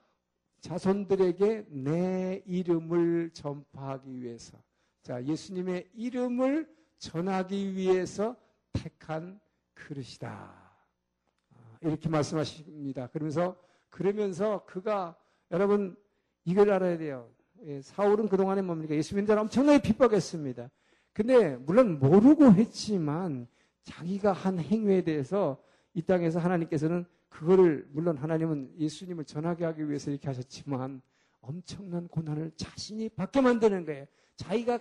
[0.61, 4.57] 자손들에게 내 이름을 전파하기 위해서.
[5.03, 8.35] 자, 예수님의 이름을 전하기 위해서
[8.73, 9.39] 택한
[9.73, 10.29] 그릇이다.
[10.29, 13.07] 아, 이렇게 말씀하십니다.
[13.07, 13.55] 그러면서,
[13.89, 15.15] 그러면서 그가,
[15.51, 15.95] 여러분,
[16.43, 17.29] 이걸 알아야 돼요.
[17.63, 18.95] 예, 사울은 그동안에 뭡니까?
[18.95, 20.69] 예수 믿는 엄청나게 핍박했습니다.
[21.13, 23.47] 근데, 물론 모르고 했지만,
[23.83, 25.61] 자기가 한 행위에 대해서
[25.93, 31.01] 이 땅에서 하나님께서는 그거를, 물론 하나님은 예수님을 전하게 하기 위해서 이렇게 하셨지만,
[31.41, 34.05] 엄청난 고난을 자신이 받게 만드는 거예요.
[34.37, 34.79] 자기가,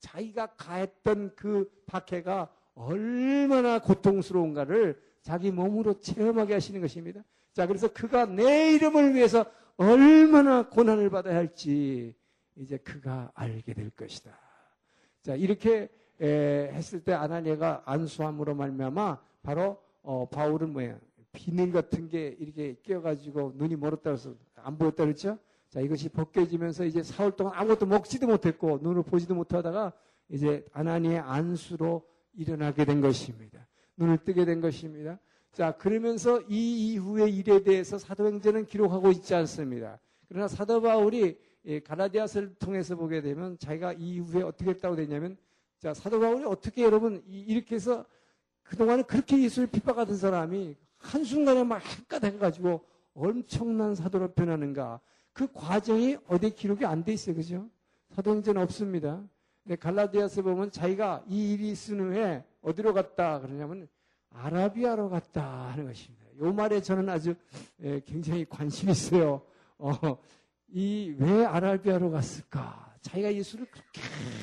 [0.00, 7.24] 자기가 가했던 그 박해가 얼마나 고통스러운가를 자기 몸으로 체험하게 하시는 것입니다.
[7.54, 9.46] 자, 그래서 그가 내 이름을 위해서
[9.78, 12.14] 얼마나 고난을 받아야 할지
[12.56, 14.38] 이제 그가 알게 될 것이다.
[15.22, 15.88] 자, 이렇게
[16.20, 20.98] 에, 했을 때 아나니아가 안수함으로 말미암아 바로 어, 바울은 뭐야
[21.34, 25.38] 비늘 같은 게 이렇게 끼어가지고 눈이 멀었다 해서 안 보였다 그랬죠?
[25.68, 29.92] 자, 이것이 벗겨지면서 이제 사흘 동안 아무것도 먹지도 못했고 눈을 보지도 못하다가
[30.30, 33.66] 이제 아나니의 안수로 일어나게 된 것입니다.
[33.96, 35.18] 눈을 뜨게 된 것입니다.
[35.52, 39.98] 자, 그러면서 이 이후의 일에 대해서 사도행전은 기록하고 있지 않습니다.
[40.28, 41.38] 그러나 사도 바울이
[41.84, 45.36] 가라디아서를 통해서 보게 되면 자기가 이후에 어떻게 했다고 되냐면
[45.78, 48.06] 자, 사도 바울이 어떻게 여러분 이렇게 해서
[48.62, 55.00] 그동안은 그렇게 예수를 핍박하던 사람이 한순간에 막 핵가 해가지고 엄청난 사도로 변하는가.
[55.32, 57.34] 그 과정이 어디 기록이 안 돼 있어요.
[57.36, 57.68] 그죠?
[58.10, 59.22] 사도행전 없습니다.
[59.62, 63.88] 근데 갈라디아서 보면 자기가 이 일이 있은 후에 어디로 갔다 그러냐면
[64.30, 66.24] 아라비아로 갔다 하는 것입니다.
[66.38, 67.34] 요 말에 저는 아주
[67.82, 69.42] 예, 굉장히 관심이 있어요.
[69.78, 69.92] 어,
[70.68, 72.94] 이 왜 아라비아로 갔을까?
[73.00, 74.00] 자기가 예수를 그렇게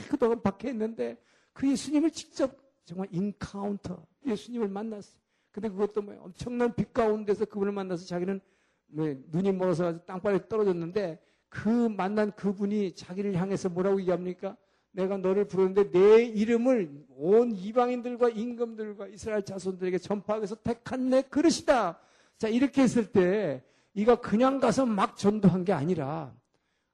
[0.09, 1.17] 그동안 박해했는데
[1.53, 5.20] 그 예수님을 직접 정말 인카운터 예수님을 만났어요.
[5.51, 8.39] 근데 그것도 뭐 엄청난 빛 가운데서 그분을 만나서 자기는
[8.87, 14.55] 뭐 눈이 멀어서 땅바닥에 떨어졌는데 그 만난 그분이 자기를 향해서 뭐라고 얘기합니까?
[14.91, 21.99] 내가 너를 부르는데 내 이름을 온 이방인들과 임금들과 이스라엘 자손들에게 전파하기 위해서 택한 내 그릇이다.
[22.37, 26.33] 자, 이렇게 했을 때 이가 그냥 가서 막 전도한 게 아니라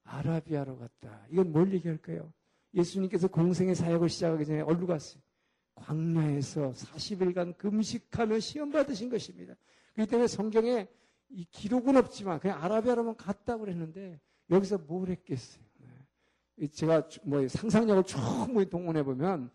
[0.04, 1.26] 아라비아로 갔다.
[1.30, 2.32] 이건 뭘 얘기할까요?
[2.74, 5.22] 예수님께서 공생의 사역을 시작하기 전에 어디로 갔어요?
[5.78, 9.56] 광야에서 40일간 금식하며 시험 받으신 것입니다.
[9.94, 10.88] 그렇기 때문에 성경에
[11.30, 15.64] 이 기록은 없지만 그냥 아라비아로만 갔다 그랬는데 여기서 뭘 했겠어요?
[16.72, 19.52] 제가 뭐 상상력을 충분히 동원해 보면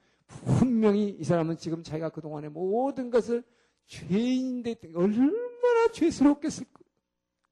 [0.58, 3.42] 분명히 이 사람은 지금 자기가 그동안의 모든 것을
[3.86, 6.80] 죄인인데 얼마나 죄스럽겠을까.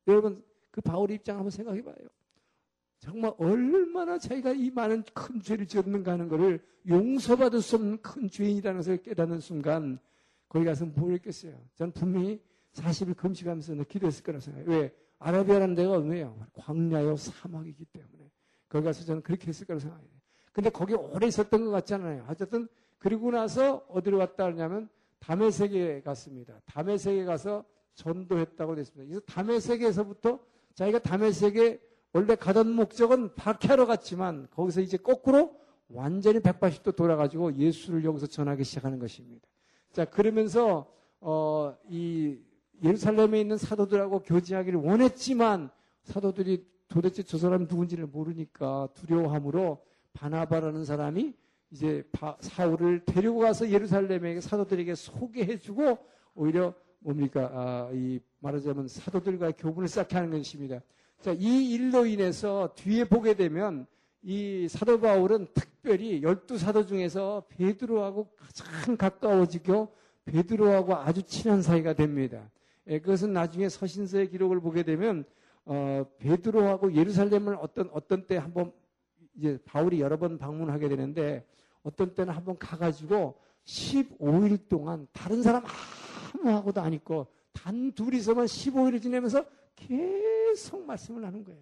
[0.07, 1.97] 여러분 그 바울의 입장 한번 생각해 봐요.
[3.01, 8.79] 정말 얼마나 자기가 이 많은 큰 죄를 지었는가 하는 것을 용서받을 수 없는 큰 죄인이라는
[8.79, 9.99] 것을 깨닫는 순간
[10.49, 11.59] 거기 가서 뭘 했겠어요.
[11.77, 12.41] 저는 분명히
[12.75, 14.71] 40일 금식하면서 기도했을 거라고 생각해요.
[14.71, 14.95] 왜?
[15.19, 16.47] 아라비아라는 데가 어디예요?
[16.53, 18.31] 광야요 사막이기 때문에.
[18.69, 20.11] 거기 가서 저는 그렇게 했을 거라고 생각해요.
[20.53, 22.27] 근데 거기 오래 있었던 것 같잖아요.
[22.29, 26.61] 어쨌든 그리고 나서 어디로 갔다 하냐면 담에색에 갔습니다.
[26.67, 29.09] 담에색에 가서 전도했다고 됐습니다.
[29.09, 30.39] 그래서 담에색에서부터
[30.75, 35.57] 자기가 담에색에 원래 가던 목적은 박해하러 갔지만 거기서 이제 거꾸로
[35.88, 39.46] 완전히 180도 돌아가지고 예수를 여기서 전하기 시작하는 것입니다.
[39.92, 42.38] 자, 그러면서, 어, 이
[42.83, 45.70] 예루살렘에 있는 사도들하고 교제하기를 원했지만
[46.03, 51.35] 사도들이 도대체 저 사람이 누군지를 모르니까 두려워함으로 바나바라는 사람이
[51.70, 52.03] 이제
[52.40, 55.99] 사울을 데리고 가서 예루살렘에 사도들에게 소개해주고
[56.35, 60.81] 오히려 뭡니까 아, 이 말하자면 사도들과 교분을 쌓게 하는 것입니다.
[61.21, 63.87] 자, 이 일로 인해서 뒤에 보게 되면
[64.23, 72.51] 이 사도 바울은 특별히 열두 사도 중에서 베드로하고 가장 가까워지고 베드로하고 아주 친한 사이가 됩니다.
[72.87, 75.25] 예, 그것은 나중에 서신서의 기록을 보게 되면
[75.67, 78.73] 어, 베드로하고 예루살렘을 어떤 어떤 때 한번
[79.37, 81.47] 이제 바울이 여러 번 방문하게 되는데
[81.83, 85.65] 어떤 때는 한번 가가지고 15일 동안 다른 사람
[86.35, 89.45] 아무하고도 안 있고 단 둘이서만 15일을 지내면서
[89.77, 91.61] 계속 말씀을 하는 거예요.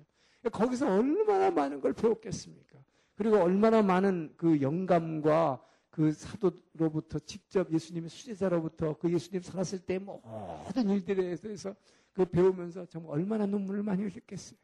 [0.53, 2.79] 거기서 얼마나 많은 걸 배웠겠습니까?
[3.16, 10.88] 그리고 얼마나 많은 그 영감과 그 사도로부터 직접 예수님의 수제자로부터 그 예수님 살았을 때 모든
[10.90, 11.75] 일들에 대해서
[12.12, 14.59] 그 배우면서 정말 얼마나 눈물을 많이 흘렸겠어요.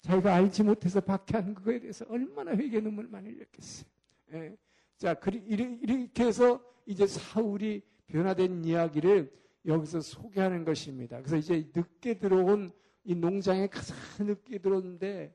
[0.00, 3.86] 자기가 알지 못해서 박해한 그거에 대해서 얼마나 회개 눈물을 많이 흘렸겠어요.
[4.34, 4.56] 예.
[4.96, 5.14] 자,
[5.46, 9.32] 이렇게 해서 이제 사울이 변화된 이야기를
[9.66, 11.18] 여기서 소개하는 것입니다.
[11.18, 12.72] 그래서 이제 늦게 들어온
[13.04, 15.34] 이 농장에 가장 늦게 들어오는데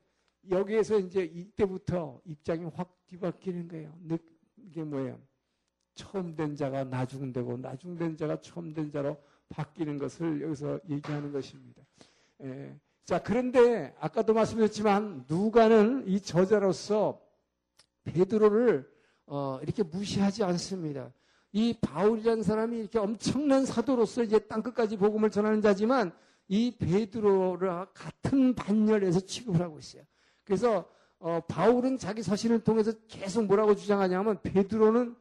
[0.50, 3.94] 여기에서 이제 이때부터 입장이 확 뒤바뀌는 거예요.
[4.02, 4.20] 늦,
[4.56, 5.20] 이게 뭐예요?
[5.94, 9.16] 처음 된 자가 나중되고 나중된 자가 처음 된 자로
[9.50, 11.82] 바뀌는 것을 여기서 얘기하는 것입니다.
[12.42, 12.74] 예.
[13.04, 17.20] 자, 그런데 아까도 말씀드렸지만 누가는 이 저자로서
[18.04, 18.90] 베드로를
[19.26, 21.12] 어, 이렇게 무시하지 않습니다.
[21.52, 26.12] 이 바울이라는 사람이 이렇게 엄청난 사도로서 이제 땅끝까지 복음을 전하는 자지만
[26.48, 30.02] 이 베드로를 같은 반열에서 취급을 하고 있어요.
[30.44, 30.88] 그래서
[31.18, 35.14] 어, 바울은 자기 서신을 통해서 계속 뭐라고 주장하냐면 베드로는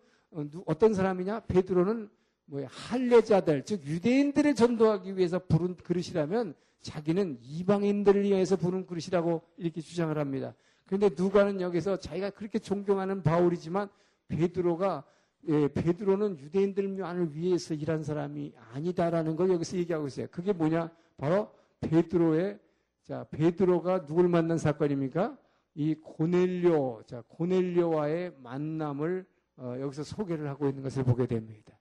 [0.65, 1.41] 어, 떤 사람이냐?
[1.41, 2.09] 베드로는
[2.45, 10.17] 뭐야 할례자들 즉 유대인들을 전도하기 위해서 부른 그릇이라면 자기는 이방인들을 위해서 부른 그릇이라고 이렇게 주장을
[10.17, 10.55] 합니다.
[10.85, 13.89] 그런데 누가는 여기서 자기가 그렇게 존경하는 바울이지만
[14.27, 15.03] 베드로가
[15.47, 20.27] 예, 베드로는 유대인들만을 위해서 일한 사람이 아니다라는 걸 여기서 얘기하고 있어요.
[20.31, 20.91] 그게 뭐냐?
[21.17, 21.49] 바로
[21.81, 22.59] 베드로의
[23.03, 25.35] 자 베드로가 누굴 만난 사건입니까?
[25.73, 29.25] 이 고넬료 자 고넬료와의 만남을
[29.57, 31.73] 어, 여기서 소개를 하고 있는 것을 보게 됩니다.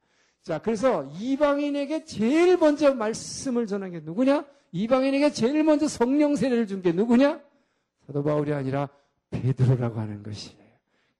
[0.42, 4.46] 자 그래서 이방인에게 제일 먼저 말씀을 전한 게 누구냐?
[4.72, 7.40] 이방인에게 제일 먼저 성령 세례를 준 게 누구냐?
[8.06, 8.88] 사도 바울이 아니라
[9.30, 10.58] 베드로라고 하는 것이에요.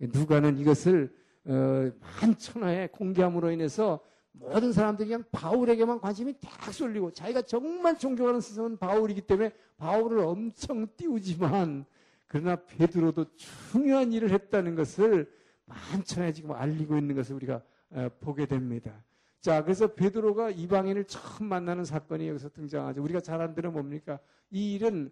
[0.01, 1.15] 누가는 이것을
[1.47, 4.01] 어, 만천하에 공개함으로 인해서
[4.33, 10.87] 모든 사람들이 그냥 바울에게만 관심이 딱 쏠리고 자기가 정말 존경하는 스승은 바울이기 때문에 바울을 엄청
[10.97, 11.85] 띄우지만
[12.27, 15.31] 그러나 베드로도 중요한 일을 했다는 것을
[15.67, 19.03] 만천하에 지금 알리고 있는 것을 우리가 어, 보게 됩니다.
[19.41, 23.03] 자, 그래서 베드로가 이방인을 처음 만나는 사건이 여기서 등장하죠.
[23.03, 24.19] 우리가 잘 안 들어 뭡니까?
[24.51, 25.11] 이 일은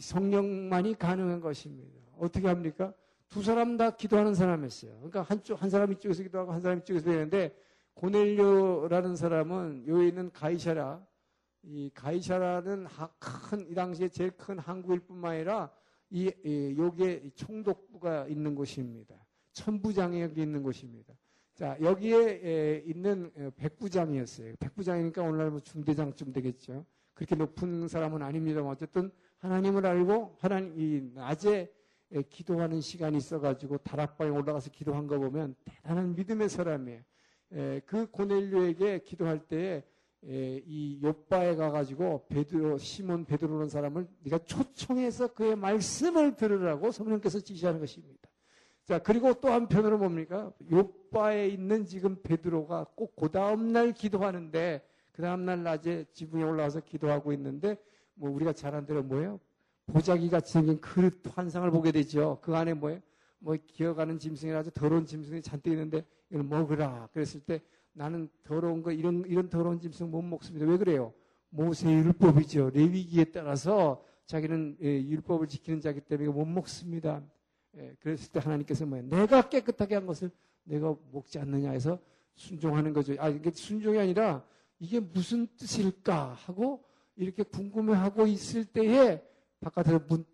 [0.00, 2.00] 성령만이 가능한 것입니다.
[2.18, 2.94] 어떻게 합니까?
[3.28, 4.92] 두 사람 다 기도하는 사람이었어요.
[4.96, 7.56] 그러니까 한쪽, 한 사람 이 쪽에서 기도하고 한 사람 이 쪽에서 되는데,
[7.94, 11.04] 고넬료라는 사람은 여기 있는 가이샤라,
[11.62, 12.86] 이 가이샤라는
[13.18, 15.70] 큰, 이 당시에 제일 큰 항구일 뿐만 아니라,
[16.10, 19.16] 이, 이 요게 총독부가 있는 곳입니다.
[19.52, 21.14] 천부장이 여기 있는 곳입니다.
[21.54, 24.54] 자, 여기에 있는 어, 백부장이었어요.
[24.58, 26.84] 백부장이니까 오늘날 뭐 중대장쯤 되겠죠.
[27.14, 31.72] 그렇게 높은 사람은 아닙니다만 어쨌든 하나님을 알고 하나님 이 낮에
[32.22, 37.00] 기도하는 시간이 있어가지고 다락방에 올라가서 기도한 거 보면 대단한 믿음의 사람이에요.
[37.86, 39.82] 그 고넬료에게 기도할 때에
[40.26, 48.30] 이 요바에 가가지고 베드로 시몬 베드로라는 사람을 네가 초청해서 그의 말씀을 들으라고 성령께서 지시하는 것입니다.
[48.84, 50.52] 자 그리고 또 한편으로 뭡니까?
[50.70, 56.80] 요바에 있는 지금 베드로가 꼭 그 다음 날 기도하는데 그 다음 날 낮에 지붕에 올라와서
[56.80, 57.76] 기도하고 있는데
[58.14, 59.40] 뭐 우리가 잘한 대로 뭐예요?
[59.86, 62.38] 보자기 같이 생긴 그릇 환상을 보게 되죠.
[62.42, 63.00] 그 안에 뭐예요?
[63.38, 67.08] 뭐 기어가는 짐승이 아주 더러운 짐승이 잔뜩 있는데 이걸 먹으라.
[67.12, 67.60] 그랬을 때
[67.92, 70.66] 나는 더러운 거 이런 이런 더러운 짐승 못 먹습니다.
[70.66, 71.12] 왜 그래요?
[71.50, 72.70] 모세 율법이죠.
[72.70, 77.22] 레위기에 따라서 자기는 예, 율법을 지키는 자기 때문에 못 먹습니다.
[77.76, 79.06] 예, 그랬을 때 하나님께서 뭐예요?
[79.08, 80.30] 내가 깨끗하게 한 것을
[80.64, 81.98] 내가 먹지 않느냐 해서
[82.34, 83.14] 순종하는 거죠.
[83.18, 84.42] 아 이게 순종이 아니라
[84.78, 86.82] 이게 무슨 뜻일까 하고
[87.16, 89.22] 이렇게 궁금해하고 있을 때에
[89.64, 90.24] 바깥에서 문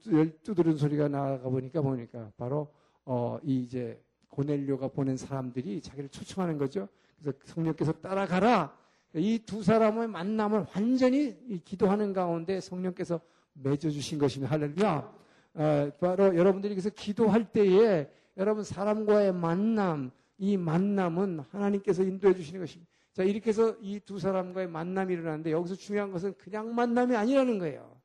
[0.43, 2.73] 두드리는 소리가 나가 보니까 보니까 바로
[3.05, 6.89] 어, 이 이제 고넬료가 보낸 사람들이 자기를 초청하는 거죠.
[7.21, 8.77] 그래서 성령께서 따라가라.
[9.15, 13.21] 이 두 사람의 만남을 완전히 기도하는 가운데 성령께서
[13.55, 14.53] 맺어주신 것입니다.
[14.55, 15.13] 할렐루야.
[15.55, 22.91] 어, 바로 여러분들이 그래서 기도할 때에 여러분 사람과의 만남, 이 만남은 하나님께서 인도해 주시는 것입니다.
[23.13, 28.00] 자, 이렇게 해서 이 두 사람과의 만남이 일어나는데 여기서 중요한 것은 그냥 만남이 아니라는 거예요.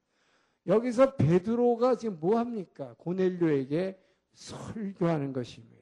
[0.67, 2.95] 여기서 베드로가 지금 뭐 합니까?
[2.97, 3.99] 고넬료에게
[4.33, 5.75] 설교하는 것입니다.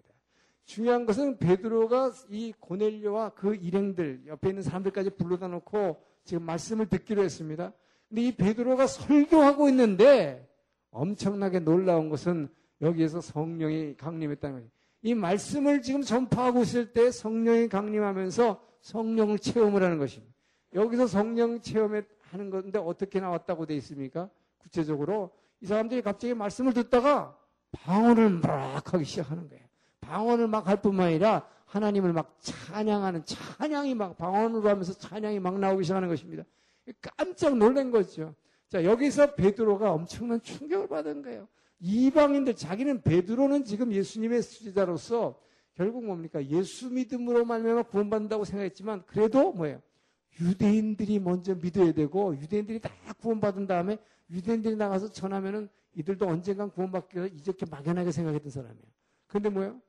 [0.66, 7.24] 중요한 것은 베드로가 이 고넬료와 그 일행들 옆에 있는 사람들까지 불러다 놓고 지금 말씀을 듣기로
[7.24, 7.74] 했습니다.
[8.08, 10.48] 근데 이 베드로가 설교하고 있는데
[10.92, 12.48] 엄청나게 놀라운 것은
[12.82, 14.70] 여기에서 성령이 강림했다는 거예요.
[15.02, 20.34] 이 말씀을 지금 전파하고 있을 때 성령이 강림하면서 성령을 체험을 하는 것입니다.
[20.74, 24.30] 여기서 성령 체험하는 건데 어떻게 나왔다고 되어 있습니까?
[24.64, 27.38] 구체적으로 이 사람들이 갑자기 말씀을 듣다가
[27.72, 29.64] 방언을 막 하기 시작하는 거예요.
[30.02, 35.84] 방언을 막 할 뿐만 아니라 하나님을 막 찬양하는 찬양이 막 방언으로 하면서 찬양이 막 나오기
[35.84, 36.44] 시작하는 것입니다.
[37.02, 38.36] 깜짝 놀란 거죠.
[38.70, 41.48] 자, 여기서 베드로가 엄청난 충격을 받은 거예요.
[41.80, 45.40] 이방인들 자기는 베드로는 지금 예수님의 수제자로서
[45.74, 46.44] 결국 뭡니까?
[46.46, 49.82] 예수 믿음으로 말미암아 구원받는다고 생각했지만 그래도 뭐예요?
[50.40, 53.98] 유대인들이 먼저 믿어야 되고 유대인들이 다 구원받은 다음에
[54.30, 58.86] 유대인들이 나가서 전하면은 이들도 언젠간 구원받기가 이렇게 막연하게 생각했던 사람이에요.
[59.28, 59.80] 근데 뭐예요?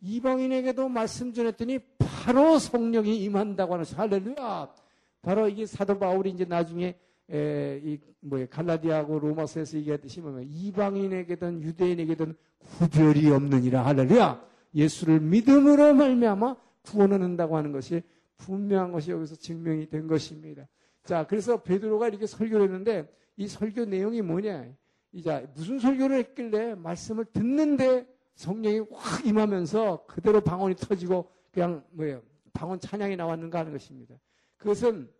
[0.00, 4.74] 이방인에게도 말씀 전했더니 바로 성령이 임한다고 하는 할렐루야.
[5.22, 6.98] 바로 이게 사도 바울이 이제 나중에
[7.30, 14.44] 에, 이 뭐예 갈라디아하고 로마서에서 얘기했듯이 뭐면 이방인에게든 유대인에게든 구별이 없느니라 할렐루야.
[14.74, 18.02] 예수를 믿음으로 말미암아 구원을 한다고 하는 것이
[18.38, 20.66] 분명한 것이 여기서 증명이 된 것입니다.
[21.04, 24.72] 자, 그래서 베드로가 이렇게 설교를 했는데 이 설교 내용이 뭐냐?
[25.12, 32.22] 이제 무슨 설교를 했길래 말씀을 듣는데 성령이 확 임하면서 그대로 방언이 터지고 그냥 뭐예요?
[32.52, 34.14] 방언 찬양이 나왔는가 하는 것입니다.
[34.56, 35.10] 그것은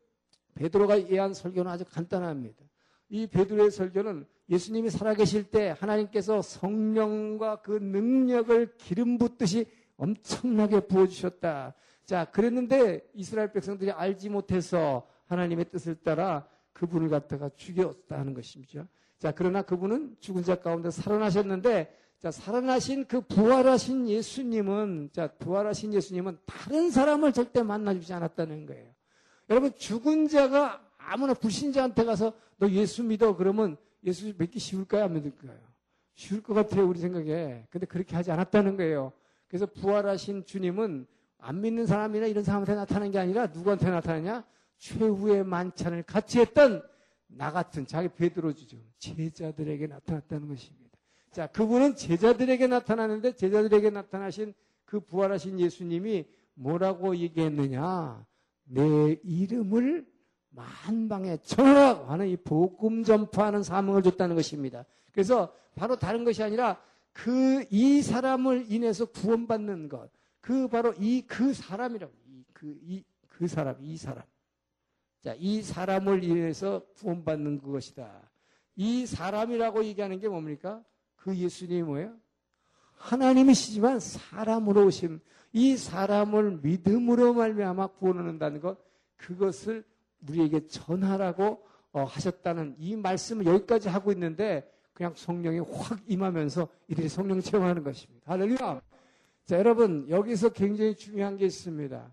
[0.55, 2.65] 베드로가 예한 설교는 아주 간단합니다.
[3.09, 11.75] 이 베드로의 설교는 예수님이 살아계실 때 하나님께서 성령과 그 능력을 기름 붓듯이 엄청나게 부어주셨다.
[12.05, 18.87] 자, 그랬는데 이스라엘 백성들이 알지 못해서 하나님의 뜻을 따라 그분을 갖다가 죽였다는 것이죠.
[19.19, 26.39] 자, 그러나 그분은 죽은 자 가운데 살아나셨는데 자, 살아나신 그 부활하신 예수님은, 자, 부활하신 예수님은
[26.47, 28.93] 다른 사람을 절대 만나 주지 않았다는 거예요.
[29.51, 33.35] 여러분, 죽은 자가 아무나 불신자한테 가서 너 예수 믿어.
[33.35, 35.03] 그러면 예수 믿기 쉬울까요?
[35.03, 35.59] 안 믿을까요?
[36.15, 37.67] 쉬울 것 같아요, 우리 생각에.
[37.71, 39.13] 근데 그렇게 하지 않았다는 거예요.
[39.49, 41.09] 그래서 부활하신 주님은
[41.39, 44.45] 안 믿는 사람이나 이런 사람한테 나타나는 게 아니라 누구한테 나타나냐?
[44.79, 46.83] 최후의 만찬을 같이 했던
[47.29, 48.77] 나 같은 자기 베드로주죠.
[48.99, 50.99] 제자들에게 나타났다는 것입니다.
[51.31, 54.53] 자, 그분은 제자들에게 나타나는데 제자들에게 나타나신
[54.85, 58.27] 그 부활하신 예수님이 뭐라고 얘기했느냐?
[58.65, 60.07] 내 이름을
[60.51, 64.85] 만방에 전하라고 하는 이 복음 전파하는 사명을 줬다는 것입니다.
[65.13, 66.79] 그래서 바로 다른 것이 아니라
[67.15, 70.11] 그 이 사람을 인해서 구원받는 것,
[70.41, 72.13] 그 바로 이 그 사람이라고
[72.53, 74.23] 그이그 사람 이 사람
[75.23, 78.11] 자, 이 사람을 인해서 구원받는 그것이다.
[78.75, 80.83] 이 사람이라고 얘기하는 게 뭡니까?
[81.15, 82.17] 그 예수님이 뭐예요?
[82.97, 85.21] 하나님이시지만 사람으로 오신
[85.53, 88.79] 이 사람을 믿음으로 말미암아 구원을 한다는 것
[89.17, 89.85] 그것을
[90.29, 97.41] 우리에게 전하라고 어, 하셨다는 이 말씀을 여기까지 하고 있는데 그냥 성령이 확 임하면서 이들이 성령
[97.41, 98.33] 체험하는 것입니다.
[98.33, 98.81] 할렐루야.
[99.45, 102.13] 자, 여러분 여기서 굉장히 중요한 게 있습니다.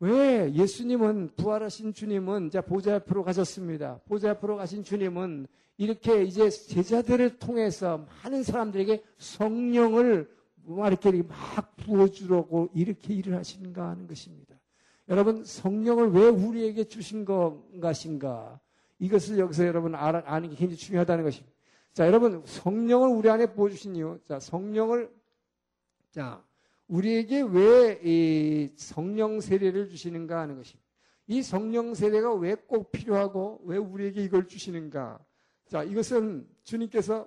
[0.00, 4.00] 왜 예수님은 부활하신 주님은 자 보좌 앞으로 가셨습니다.
[4.06, 10.30] 보좌 앞으로 가신 주님은 이렇게 이제 제자들을 통해서 많은 사람들에게 성령을
[10.66, 14.54] 막 이렇게 막 부어주려고 이렇게 일을 하시는가 하는 것입니다.
[15.08, 18.60] 여러분 성령을 왜 우리에게 주신 것인가?
[18.98, 21.54] 이것을 여기서 여러분 아는 게 굉장히 중요하다는 것입니다.
[21.92, 25.12] 자, 여러분 성령을 우리 안에 부어주신 이유, 자 성령을
[26.10, 26.42] 자
[26.88, 30.84] 우리에게 왜 성령 세례를 주시는가 하는 것입니다.
[31.26, 35.18] 이 성령 세례가 왜 꼭 필요하고 왜 우리에게 이걸 주시는가?
[35.66, 37.26] 자, 이것은 주님께서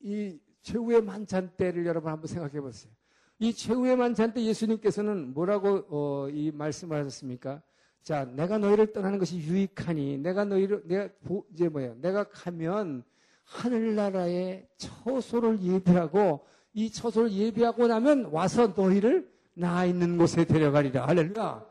[0.00, 2.92] 이 최후의 만찬 때를 여러분 한번 생각해 보세요.
[3.38, 7.62] 이 최후의 만찬 때 예수님께서는 뭐라고 어, 이 말씀을 하셨습니까?
[8.02, 11.08] 자, 내가 너희를 떠나는 것이 유익하니 내가 너희를 내가
[11.52, 11.94] 이제 뭐야?
[12.00, 13.04] 내가 가면
[13.44, 21.06] 하늘나라의 처소를 예비하고 이 처소를 예비하고 나면 와서 너희를 나 있는 곳에 데려가리라.
[21.06, 21.66] 할렐루야.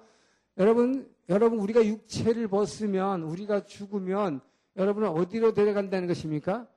[0.58, 4.42] 여러분, 여러분 우리가 육체를 벗으면 우리가 죽으면
[4.76, 6.68] 여러분은 어디로 데려간다는 것입니까?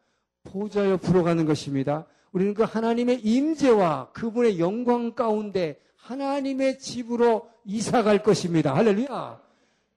[0.44, 2.06] 보좌 옆으로 가는 것입니다.
[2.32, 8.74] 우리는 그 하나님의 임재와 그분의 영광 가운데 하나님의 집으로 이사 갈 것입니다.
[8.74, 9.40] 할렐루야.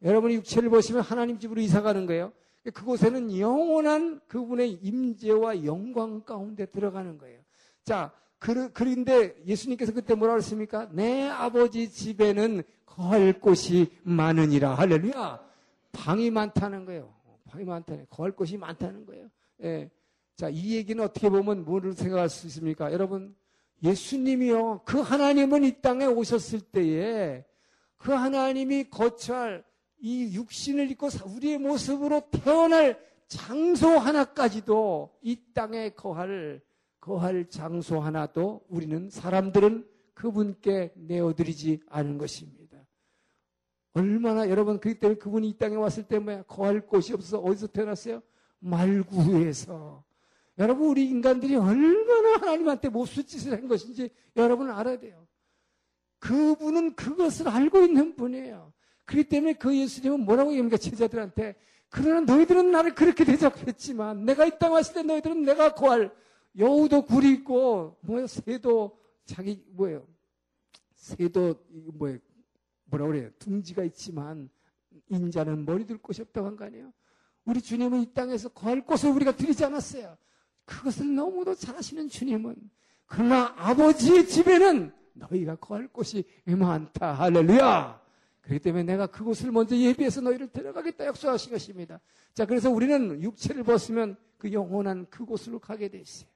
[0.04, 2.32] 여러분이 육체를 보시면 하나님 집으로 이사 가는 거예요.
[2.64, 7.40] 그곳에는 영원한 그분의 임재와 영광 가운데 들어가는 거예요.
[7.86, 10.90] 자, 그런데 예수님께서 그때 뭐라 그랬습니까?
[10.92, 14.74] 내 아버지 집에는 거할 곳이 많으니라.
[14.74, 15.40] 할렐루야.
[15.92, 17.14] 방이 많다는 거예요.
[17.46, 19.30] 방이 많다는 거할 곳이 많다는 거예요.
[19.64, 19.90] 예.
[20.36, 22.92] 자, 이 얘기는 어떻게 보면 뭐를 생각할 수 있습니까?
[22.92, 23.36] 여러분,
[23.84, 24.82] 예수님이요.
[24.84, 27.46] 그 하나님은 이 땅에 오셨을 때에
[27.98, 29.64] 그 하나님이 거처할
[30.00, 36.62] 이 육신을 입고 우리의 모습으로 태어날 장소 하나까지도 이 땅에 거할
[37.06, 42.80] 거할 장소 하나도 우리는 사람들은 그분께 내어드리지 않은 것입니다.
[43.94, 48.24] 얼마나 여러분 그렇기 때문에 그분이 이 땅에 왔을 때 뭐야 거할 곳이 없어서 어디서 태어났어요?
[48.58, 50.04] 말구에서.
[50.58, 55.28] 여러분 우리 인간들이 얼마나 하나님한테 못수짓을 한 것인지 여러분은 알아야 돼요.
[56.18, 58.74] 그분은 그것을 알고 있는 분이에요.
[59.06, 60.78] 그렇기 때문에 그 예수님은 뭐라고 얘기합니까?
[60.78, 61.54] 제자들한테.
[61.90, 66.12] 그러나 너희들은 나를 그렇게 대접했지만 내가 이 땅 왔을 때 너희들은 내가 거할
[66.58, 70.08] 여우도 굴이 있고 뭐야 새도 자기 뭐예요
[70.94, 71.56] 새도
[71.94, 72.20] 뭐예
[72.86, 74.50] 뭐라 그래요 둥지가 있지만
[75.10, 76.92] 인자는 머리 둘 곳이 없다고 한 거 아니에요?
[77.46, 80.18] 우리 주님은 이 땅에서 거할 곳을 우리가 드리지 않았어요.
[80.66, 82.56] 그것을 너무도 잘 아시는 주님은
[83.06, 87.14] 그러나 아버지의 집에는 너희가 거할 곳이 많다.
[87.14, 88.02] 할렐루야.
[88.42, 92.00] 그렇기 때문에 내가 그곳을 먼저 예비해서 너희를 데려가겠다 약속하신 것입니다.
[92.34, 96.28] 자, 그래서 우리는 육체를 벗으면 그 영원한 그곳으로 가게 돼 있어요.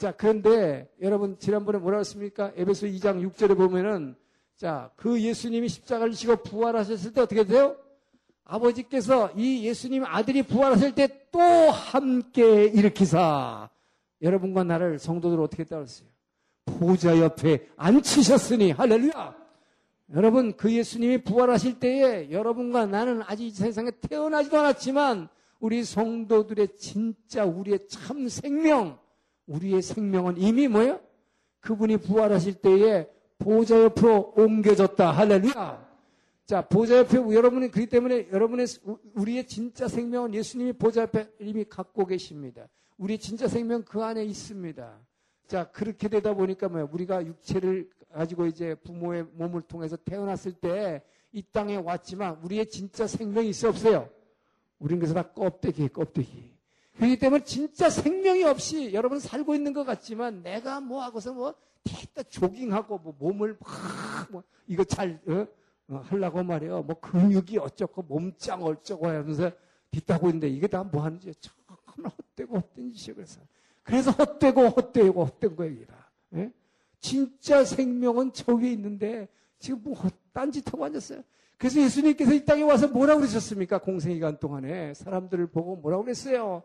[0.00, 2.52] 자, 그런데 여러분 지난번에 뭐라 했습니까?
[2.56, 4.16] 에베소 2장 6절에 보면은
[4.56, 7.76] 자, 그 예수님이 십자가를 지고 부활하셨을 때 어떻게 돼요?
[8.44, 13.68] 아버지께서 이 예수님 아들이 부활하실 때 또 함께 일으키사
[14.22, 16.08] 여러분과 나를 성도들 어떻게 따랐어요?
[16.64, 19.36] 보좌 옆에 앉히셨으니 할렐루야.
[20.14, 25.28] 여러분 그 예수님이 부활하실 때에 여러분과 나는 아직 세상에 태어나지도 않았지만
[25.60, 28.98] 우리 성도들의 진짜 우리의 참 생명
[29.50, 31.00] 우리의 생명은 이미 뭐예요?
[31.60, 35.10] 그분이 부활하실 때에 보좌 옆으로 옮겨졌다.
[35.10, 35.90] 할렐루야.
[36.46, 38.66] 자, 보좌 옆에 여러분이 그렇기 때문에 여러분의
[39.14, 42.68] 우리의 진짜 생명은 예수님이 보좌 옆에 이미 갖고 계십니다.
[42.96, 44.98] 우리 진짜 생명 그 안에 있습니다.
[45.46, 46.88] 자, 그렇게 되다 보니까 뭐야.
[46.90, 53.50] 우리가 육체를 가지고 이제 부모의 몸을 통해서 태어났을 때 이 땅에 왔지만 우리의 진짜 생명이
[53.50, 54.08] 있어 없어요?
[54.78, 56.49] 우린 그래서 다 껍데기, 껍데기.
[57.00, 62.22] 그렇기 때문에 진짜 생명이 없이 여러분 살고 있는 것 같지만 내가 뭐 하고서 뭐 됐다
[62.24, 65.46] 조깅하고 뭐 몸을 막 뭐 이거 잘 어?
[65.88, 66.82] 어, 하려고 말이에요.
[66.82, 69.50] 뭐 근육이 어쩌고 몸짱 어쩌고 하면서
[69.90, 73.24] 뒤따고 있는데 이게 다 뭐 하는지 정말 헛되고 헛된 짓이에요.
[73.82, 75.86] 그래서 헛되고 헛되고 헛된 거예요.
[76.34, 76.52] 예?
[77.00, 79.26] 진짜 생명은 저 위에 있는데
[79.58, 79.96] 지금 뭐
[80.34, 81.22] 딴짓하고 앉았어요.
[81.56, 83.78] 그래서 예수님께서 이 땅에 와서 뭐라고 그러셨습니까?
[83.78, 86.62] 공생기간 동안에 사람들을 보고 뭐라고 그랬어요?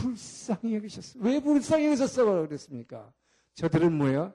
[0.00, 1.22] 불쌍히 여기셨어요.
[1.22, 2.46] 왜 불쌍히 여기셨어요?
[2.46, 3.12] 그랬습니까?
[3.54, 4.32] 저들은 뭐예요?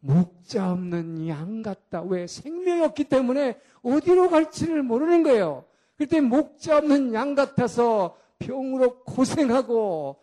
[0.00, 2.02] 목자 없는 양 같다.
[2.02, 2.26] 왜?
[2.26, 5.64] 생명이 없기 때문에 어디로 갈지를 모르는 거예요.
[5.96, 10.16] 그때 목자 없는 양 같아서 병으로 고생하고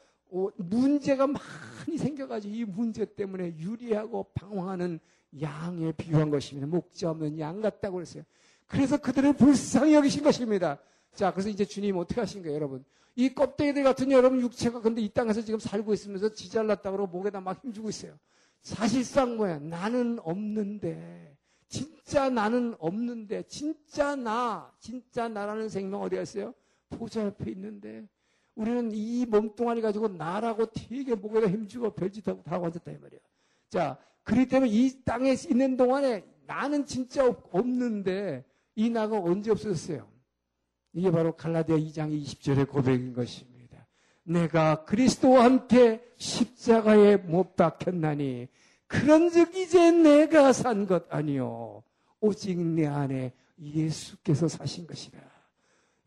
[0.58, 5.00] 문제가 많이 생겨가지고 이 문제 때문에 유리하고 방황하는
[5.42, 6.68] 양에 비유한 것입니다.
[6.68, 8.24] 목자 없는 양 같다고 그랬어요.
[8.68, 10.78] 그래서 그들을 불쌍히 여기신 것입니다.
[11.14, 12.84] 자, 그래서 이제 주님 어떻게 하신 거예요, 여러분?
[13.16, 17.64] 이 껍데기들 같은 여러분 육체가 근데 이 땅에서 지금 살고 있으면서 지잘났다 그러고 목에다 막
[17.64, 18.18] 힘주고 있어요.
[18.62, 19.60] 사실상 뭐야?
[19.60, 21.38] 나는 없는데,
[21.68, 26.54] 진짜 나는 없는데, 진짜 나, 진짜 나라는 생명 어디가 있어요?
[26.90, 28.08] 보좌 옆에 있는데,
[28.56, 33.20] 우리는 이 몸뚱아리 가지고 나라고 되게 목에다 힘주고 별짓하고 다 앉았다 이 말이야.
[33.70, 38.46] 자, 그렇기 때문에 이 땅에 있는 동안에 나는 진짜 없는데
[38.76, 40.08] 이 나가 언제 없어졌어요?
[40.94, 43.88] 이게 바로 갈라디아 2장 20절의 고백인 것입니다.
[44.24, 48.48] 내가 그리스도와 함께 십자가에 못 박혔나니
[48.88, 51.84] 그런즉 이제 내가 산 것 아니요
[52.20, 55.20] 오직 내 안에 예수께서 사신 것이다.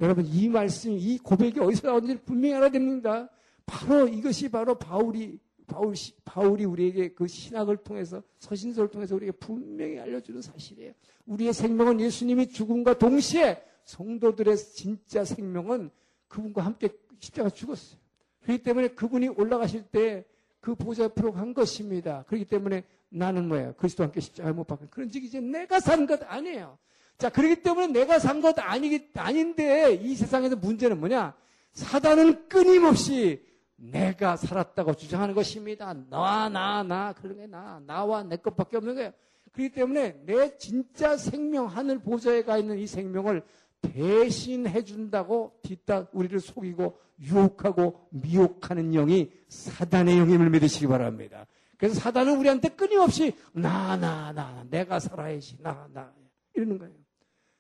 [0.01, 3.29] 여러분 이 말씀이 이 고백이 어디서 나오는지 분명히 알아야 됩니다.
[3.67, 5.95] 바로 이것이 바로 바울이 바울,
[6.25, 10.93] 바울이 우리에게 그 신학을 통해서 서신서를 통해서 우리에게 분명히 알려주는 사실이에요.
[11.27, 15.91] 우리의 생명은 예수님이 죽음과 동시에 성도들의 진짜 생명은
[16.29, 16.89] 그분과 함께
[17.19, 17.99] 십자가 죽었어요.
[18.43, 20.25] 그렇기 때문에 그분이 올라가실 때
[20.67, 22.25] 그 보좌 앞으로 간 것입니다.
[22.27, 23.75] 그렇기 때문에 나는 뭐예요?
[23.77, 24.89] 그리스도와 함께 십자가에 못 박힌.
[24.91, 26.77] 그런 즉 이제 내가 산 것 아니에요.
[27.19, 31.37] 자, 그렇기 때문에 내가 산 것 아니기, 아닌데 이 세상에서 문제는 뭐냐?
[31.73, 33.47] 사단은 끊임없이
[33.77, 35.95] 내가 살았다고 주장하는 것입니다.
[36.09, 39.13] 너와 나, 나, 그런 게 나, 나와 내 것밖에 없는 거예요.
[39.53, 43.43] 그렇기 때문에 내 진짜 생명, 하늘 보좌에 가 있는 이 생명을
[43.81, 51.47] 대신해 준다고 뒤따 우리를 속이고 유혹하고 미혹하는 영이 사단의 영임을 믿으시기 바랍니다.
[51.79, 56.13] 그래서 사단은 우리한테 끊임없이 나, 나, 나, 내가 살아야지, 나, 나
[56.55, 56.95] 이러는 거예요.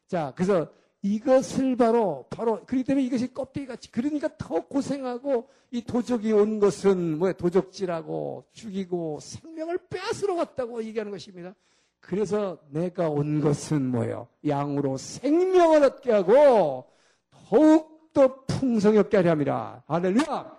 [0.06, 0.70] 자, 그래서
[1.14, 7.18] 이것을 바로 바로 그렇기 때문에 이것이 껍데기 같이 그러니까 더 고생하고 이 도적이 온 것은
[7.18, 11.54] 뭐야 도적질하고 죽이고 생명을 빼앗으러 갔다고 얘기하는 것입니다.
[12.00, 14.28] 그래서 내가 온 것은 뭐예요?
[14.46, 16.86] 양으로 생명을 얻게 하고
[17.30, 19.82] 더욱 더 풍성히 얻게 하려 합니다.
[19.86, 20.56] 할렐루야!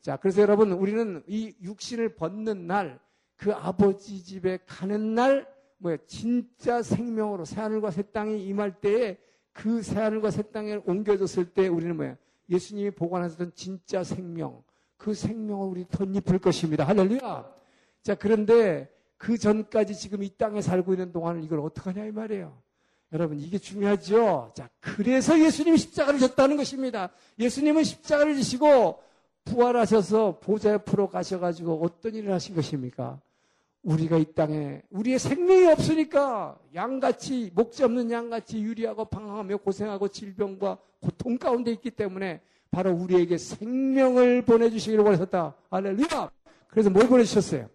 [0.00, 2.98] 자, 그래서 여러분, 우리는 이 육신을 벗는 날,
[3.36, 5.46] 그 아버지 집에 가는 날,
[5.78, 9.18] 뭐야, 진짜 생명으로 새하늘과 새 땅이 임할 때에
[9.60, 12.16] 그 새하늘과 새 땅에 옮겨졌을 때 우리는 뭐야?
[12.48, 14.62] 예수님이 보관하셨던 진짜 생명,
[14.96, 16.84] 그 생명을 우리 덧입을 것입니다.
[16.84, 17.52] 할렐루야!
[18.02, 22.58] 자, 그런데 그 전까지 지금 이 땅에 살고 있는 동안은 이걸 어떡하냐 이 말이에요.
[23.12, 24.52] 여러분 이게 중요하죠.
[24.54, 27.10] 자 그래서 예수님이 십자가를 졌다는 것입니다.
[27.38, 29.02] 예수님은 십자가를 지시고
[29.44, 33.20] 부활하셔서 보좌 옆으로 가셔가지고 어떤 일을 하신 것입니까?
[33.82, 41.38] 우리가 이 땅에 우리의 생명이 없으니까 양같이 목지 없는 양같이 유리하고 방황하며 고생하고 질병과 고통
[41.38, 45.54] 가운데 있기 때문에 바로 우리에게 생명을 보내주시기를 원하셨다.
[45.70, 46.30] 할렐루야.
[46.68, 47.68] 그래서 뭘 보내주셨어요?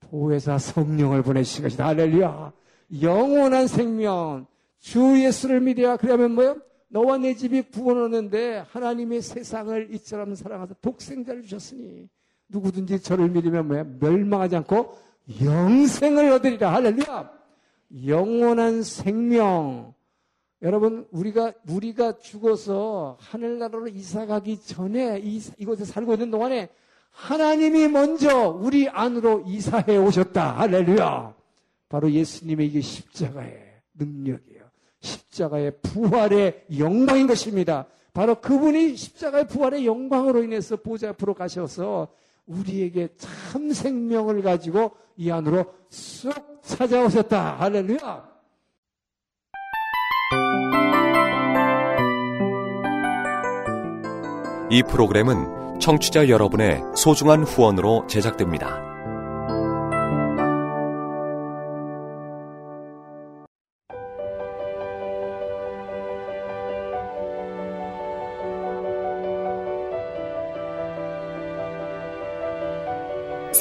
[0.00, 1.86] 보혜사 성령을 보내주신 것이다.
[1.88, 2.52] 할렐루야.
[3.00, 4.46] 영원한 생명.
[4.78, 6.56] 주 예수를 믿어야 그러면 뭐요?
[6.88, 12.08] 너와 내 집이 구원 얻는데 하나님의 세상을 이처럼 사랑하사 독생자를 주셨으니
[12.48, 13.84] 누구든지 저를 믿으면 뭐야?
[13.98, 14.98] 멸망하지 않고
[15.40, 16.72] 영생을 얻으리라.
[16.72, 17.30] 할렐루야.
[18.06, 19.94] 영원한 생명.
[20.62, 26.68] 여러분, 우리가, 우리가 죽어서 하늘나라로 이사 가기 전에 이, 이곳에 살고 있는 동안에
[27.10, 30.58] 하나님이 먼저 우리 안으로 이사해 오셨다.
[30.58, 31.34] 할렐루야.
[31.88, 34.62] 바로 예수님의 이게 십자가의 능력이에요.
[35.00, 37.86] 십자가의 부활의 영광인 것입니다.
[38.14, 42.08] 바로 그분이 십자가의 부활의 영광으로 인해서 보좌 앞으로 가셔서
[42.46, 46.32] 우리에게 참 생명을 가지고 이 안으로 쑥
[46.62, 47.60] 찾아오셨다.
[47.60, 48.32] 할렐루야.
[54.70, 58.91] 이 프로그램은 청취자 여러분의 소중한 후원으로 제작됩니다.